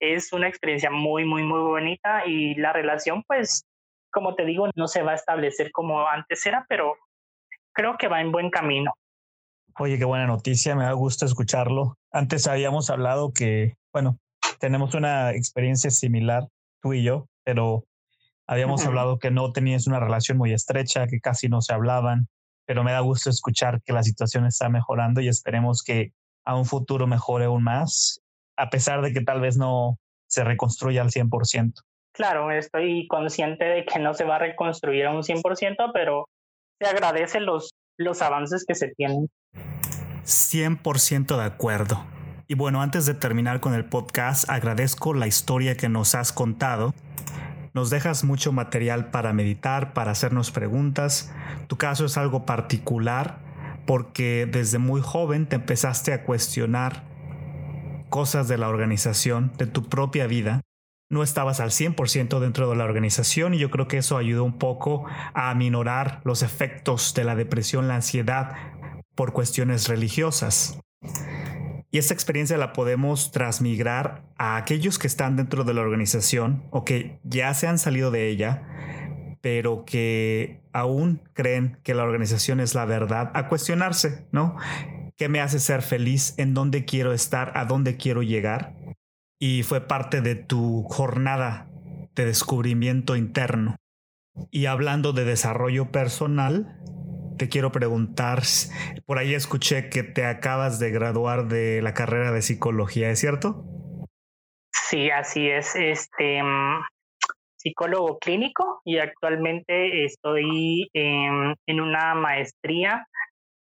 [0.00, 3.64] es una experiencia muy, muy, muy bonita y la relación, pues,
[4.12, 6.94] como te digo, no se va a establecer como antes era, pero
[7.72, 8.92] creo que va en buen camino.
[9.78, 11.96] Oye, qué buena noticia, me da gusto escucharlo.
[12.10, 14.18] Antes habíamos hablado que, bueno,
[14.58, 16.48] tenemos una experiencia similar,
[16.82, 17.84] tú y yo, pero
[18.48, 22.28] habíamos hablado que no tenías una relación muy estrecha, que casi no se hablaban,
[22.66, 26.12] pero me da gusto escuchar que la situación está mejorando y esperemos que
[26.46, 28.20] a un futuro mejore aún más,
[28.56, 31.74] a pesar de que tal vez no se reconstruya al 100%.
[32.14, 36.26] Claro, estoy consciente de que no se va a reconstruir a un 100%, pero
[36.80, 39.28] se agradece los, los avances que se tienen.
[40.24, 42.04] 100% de acuerdo.
[42.46, 46.94] Y bueno, antes de terminar con el podcast, agradezco la historia que nos has contado.
[47.78, 51.32] Nos dejas mucho material para meditar, para hacernos preguntas.
[51.68, 53.38] Tu caso es algo particular
[53.86, 57.04] porque desde muy joven te empezaste a cuestionar
[58.08, 60.62] cosas de la organización, de tu propia vida,
[61.08, 64.58] no estabas al 100% dentro de la organización y yo creo que eso ayudó un
[64.58, 68.56] poco a aminorar los efectos de la depresión, la ansiedad
[69.14, 70.80] por cuestiones religiosas.
[71.90, 76.84] Y esta experiencia la podemos transmigrar a aquellos que están dentro de la organización o
[76.84, 82.74] que ya se han salido de ella, pero que aún creen que la organización es
[82.74, 84.56] la verdad, a cuestionarse, ¿no?
[85.16, 86.34] ¿Qué me hace ser feliz?
[86.36, 87.52] ¿En dónde quiero estar?
[87.56, 88.76] ¿A dónde quiero llegar?
[89.40, 91.68] Y fue parte de tu jornada
[92.14, 93.76] de descubrimiento interno.
[94.50, 96.78] Y hablando de desarrollo personal,
[97.38, 98.42] te quiero preguntar,
[99.06, 103.64] por ahí escuché que te acabas de graduar de la carrera de psicología, ¿es cierto?
[104.70, 105.74] Sí, así es.
[105.76, 106.82] Este mm,
[107.56, 113.06] psicólogo clínico y actualmente estoy en, en una maestría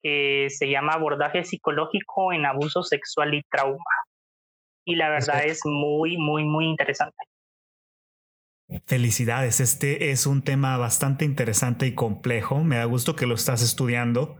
[0.03, 3.83] que se llama abordaje psicológico en abuso sexual y trauma.
[4.85, 7.30] Y la verdad es muy, muy, muy interesante.
[8.85, 12.63] Felicidades, este es un tema bastante interesante y complejo.
[12.63, 14.37] Me da gusto que lo estás estudiando,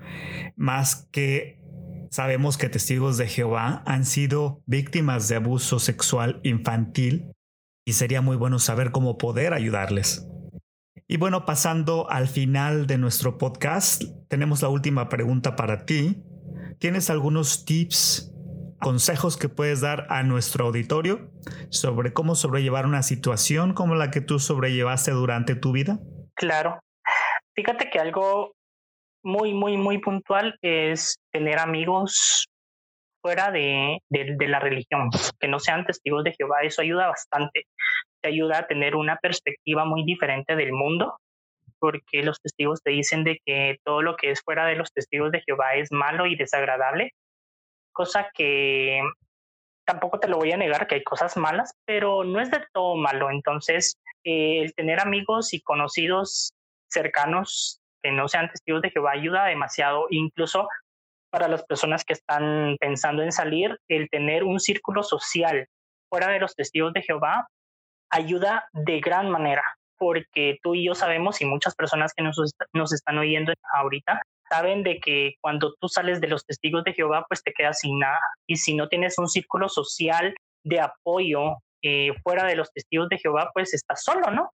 [0.55, 1.59] más que
[2.11, 7.31] sabemos que testigos de Jehová han sido víctimas de abuso sexual infantil
[7.85, 10.27] y sería muy bueno saber cómo poder ayudarles.
[11.09, 16.23] Y bueno, pasando al final de nuestro podcast, tenemos la última pregunta para ti.
[16.79, 18.31] ¿Tienes algunos tips
[18.81, 21.31] consejos que puedes dar a nuestro auditorio
[21.69, 25.99] sobre cómo sobrellevar una situación como la que tú sobrellevaste durante tu vida?
[26.35, 26.79] Claro.
[27.55, 28.53] Fíjate que algo
[29.23, 32.47] muy, muy, muy puntual es tener amigos
[33.21, 35.09] fuera de, de, la religión,
[35.39, 36.61] que no sean testigos de Jehová.
[36.63, 37.67] Eso ayuda bastante.
[38.19, 41.17] Te ayuda a tener una perspectiva muy diferente del mundo,
[41.77, 45.31] porque los testigos te dicen de que todo lo que es fuera de los testigos
[45.31, 47.11] de Jehová es malo y desagradable
[47.91, 49.01] cosa que
[49.85, 52.95] tampoco te lo voy a negar que hay cosas malas, pero no es de todo
[52.95, 53.29] malo.
[53.29, 56.53] Entonces, eh, el tener amigos y conocidos
[56.89, 60.67] cercanos que no sean testigos de Jehová ayuda demasiado, incluso
[61.29, 65.67] para las personas que están pensando en salir, el tener un círculo social
[66.09, 67.47] fuera de los testigos de Jehová
[68.09, 69.63] ayuda de gran manera,
[69.97, 72.37] porque tú y yo sabemos y muchas personas que nos,
[72.73, 74.21] nos están oyendo ahorita
[74.51, 77.99] saben de que cuando tú sales de los testigos de Jehová, pues te quedas sin
[77.99, 78.19] nada.
[78.47, 80.35] Y si no tienes un círculo social
[80.65, 84.51] de apoyo eh, fuera de los testigos de Jehová, pues estás solo, ¿no?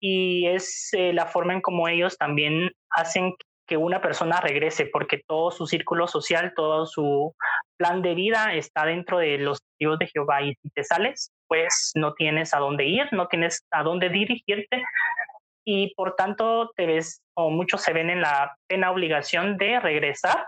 [0.00, 3.34] Y es eh, la forma en como ellos también hacen
[3.66, 7.34] que una persona regrese, porque todo su círculo social, todo su
[7.76, 10.42] plan de vida está dentro de los testigos de Jehová.
[10.42, 14.82] Y si te sales, pues no tienes a dónde ir, no tienes a dónde dirigirte,
[15.72, 20.46] y por tanto te ves o muchos se ven en la pena obligación de regresar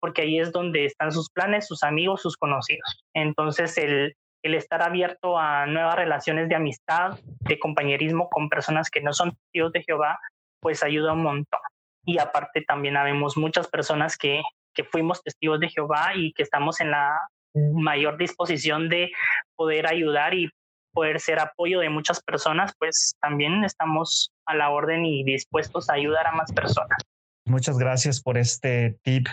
[0.00, 3.04] porque ahí es donde están sus planes, sus amigos, sus conocidos.
[3.14, 9.02] Entonces el, el estar abierto a nuevas relaciones de amistad, de compañerismo con personas que
[9.02, 10.18] no son testigos de Jehová,
[10.60, 11.60] pues ayuda un montón.
[12.06, 14.40] Y aparte también habemos muchas personas que,
[14.74, 17.20] que fuimos testigos de Jehová y que estamos en la
[17.54, 19.12] mayor disposición de
[19.54, 20.50] poder ayudar y
[20.92, 25.94] poder ser apoyo de muchas personas, pues también estamos a la orden y dispuestos a
[25.94, 26.98] ayudar a más personas.
[27.44, 29.26] Muchas gracias por este tip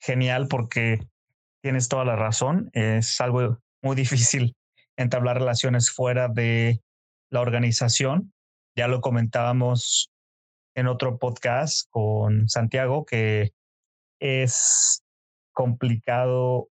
[0.00, 0.98] genial porque
[1.62, 2.70] tienes toda la razón.
[2.72, 4.56] Es algo muy difícil
[4.96, 6.80] entablar relaciones fuera de
[7.30, 8.32] la organización.
[8.76, 10.10] Ya lo comentábamos
[10.74, 13.52] en otro podcast con Santiago que
[14.20, 15.02] es
[15.52, 16.68] complicado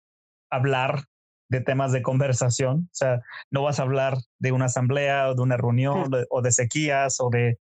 [0.50, 1.06] hablar
[1.50, 2.90] de temas de conversación.
[2.92, 3.22] O sea,
[3.52, 7.30] no vas a hablar de una asamblea o de una reunión o de sequías o
[7.30, 7.58] de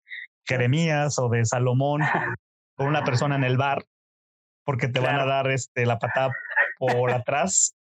[0.46, 2.02] Jeremías o de Salomón
[2.76, 3.84] con una persona en el bar
[4.66, 6.32] porque te van a dar este, la patada
[6.78, 7.76] por atrás.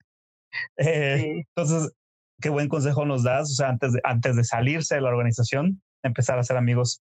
[0.77, 1.93] Eh, entonces,
[2.41, 3.51] qué buen consejo nos das.
[3.51, 7.01] O sea, antes de, antes de salirse de la organización, empezar a ser amigos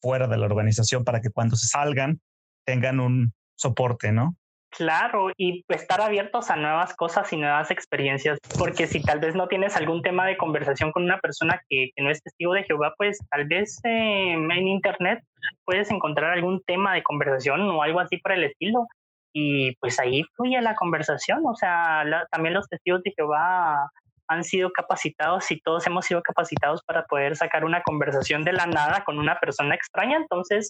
[0.00, 2.20] fuera de la organización para que cuando se salgan
[2.64, 4.36] tengan un soporte, ¿no?
[4.70, 9.48] Claro, y estar abiertos a nuevas cosas y nuevas experiencias, porque si tal vez no
[9.48, 13.18] tienes algún tema de conversación con una persona que, no es testigo de Jehová, pues
[13.30, 15.20] tal vez em, en Internet
[15.64, 18.86] puedes encontrar algún tema de conversación o algo así por el estilo,
[19.32, 23.90] y pues ahí fluye la conversación, o sea, también los testigos de Jehová
[24.28, 28.66] han sido capacitados y todos hemos sido capacitados para poder sacar una conversación de la
[28.66, 30.68] nada con una persona extraña, entonces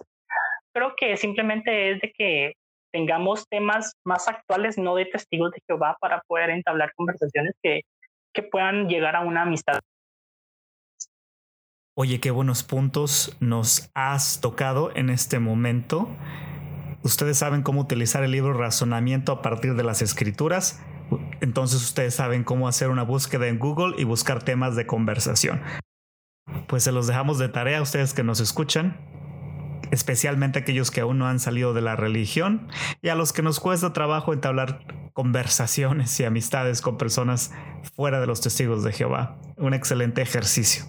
[0.72, 2.52] creo que simplemente es de que
[2.96, 7.82] tengamos temas más actuales, no de testigos de Jehová, para poder entablar conversaciones que,
[8.32, 9.80] que puedan llegar a una amistad.
[11.94, 16.08] Oye, qué buenos puntos nos has tocado en este momento.
[17.02, 20.82] ustedes saben cómo utilizar el libro Razonamiento a partir de las escrituras,
[21.42, 25.60] entonces ustedes saben cómo hacer una búsqueda en Google y buscar temas de conversación.
[26.66, 28.96] Pues se los dejamos de tarea a ustedes que nos escuchan,
[29.90, 32.68] especialmente aquellos que aún no han salido de la religión
[33.02, 37.52] y a los que nos cuesta trabajo entablar conversaciones y amistades con personas
[37.94, 39.38] fuera de los testigos de Jehová.
[39.56, 40.84] Un excelente ejercicio.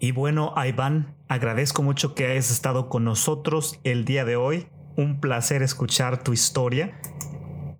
[0.00, 4.68] Y bueno, Iván, agradezco mucho que hayas estado con nosotros el día de hoy.
[4.96, 7.00] Un placer escuchar tu historia.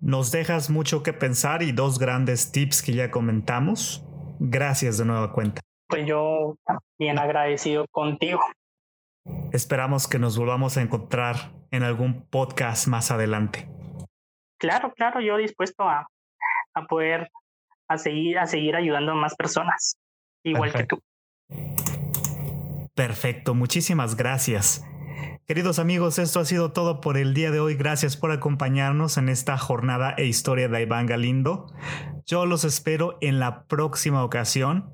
[0.01, 4.05] Nos dejas mucho que pensar y dos grandes tips que ya comentamos.
[4.39, 5.61] Gracias de nueva cuenta.
[5.87, 6.55] Pues yo
[6.97, 8.39] bien agradecido contigo.
[9.51, 13.69] Esperamos que nos volvamos a encontrar en algún podcast más adelante.
[14.59, 16.07] Claro, claro, yo dispuesto a,
[16.73, 17.29] a poder
[17.87, 19.97] a seguir, a seguir ayudando a más personas,
[20.43, 21.01] igual que tú.
[22.93, 24.85] Perfecto, muchísimas gracias.
[25.47, 27.73] Queridos amigos, esto ha sido todo por el día de hoy.
[27.73, 31.73] Gracias por acompañarnos en esta jornada e historia de Iván Galindo.
[32.27, 34.93] Yo los espero en la próxima ocasión.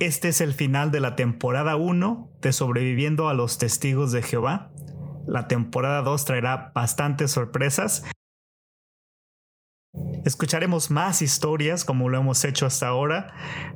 [0.00, 4.72] Este es el final de la temporada 1 de Sobreviviendo a los Testigos de Jehová.
[5.26, 8.04] La temporada 2 traerá bastantes sorpresas.
[10.24, 13.34] Escucharemos más historias como lo hemos hecho hasta ahora,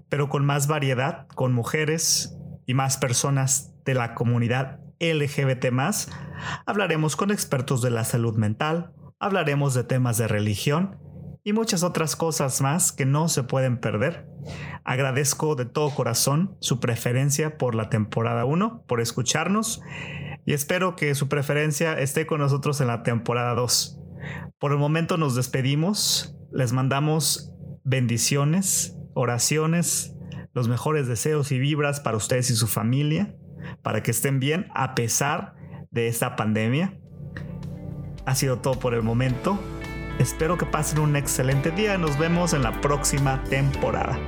[0.08, 2.38] pero con más variedad, con mujeres,
[2.68, 5.72] y más personas de la comunidad LGBT
[6.66, 10.98] hablaremos con expertos de la salud mental, hablaremos de temas de religión
[11.44, 14.26] y muchas otras cosas más que no se pueden perder.
[14.84, 19.80] Agradezco de todo corazón su preferencia por la temporada 1, por escucharnos
[20.44, 24.00] y espero que su preferencia esté con nosotros en la temporada 2.
[24.58, 27.52] Por el momento nos despedimos, les mandamos
[27.84, 30.14] bendiciones, oraciones,
[30.54, 33.36] los mejores deseos y vibras para ustedes y su familia,
[33.82, 35.54] para que estén bien a pesar
[35.90, 36.98] de esta pandemia.
[38.26, 39.58] Ha sido todo por el momento.
[40.18, 41.96] Espero que pasen un excelente día.
[41.96, 44.18] Nos vemos en la próxima temporada.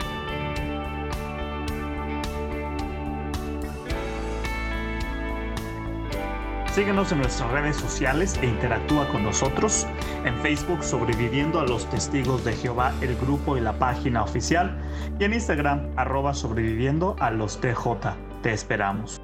[6.72, 9.88] Síguenos en nuestras redes sociales e interactúa con nosotros.
[10.24, 14.78] En Facebook Sobreviviendo a los Testigos de Jehová, el grupo y la página oficial.
[15.18, 18.14] Y en Instagram arroba sobreviviendo a los TJ.
[18.42, 19.19] Te esperamos.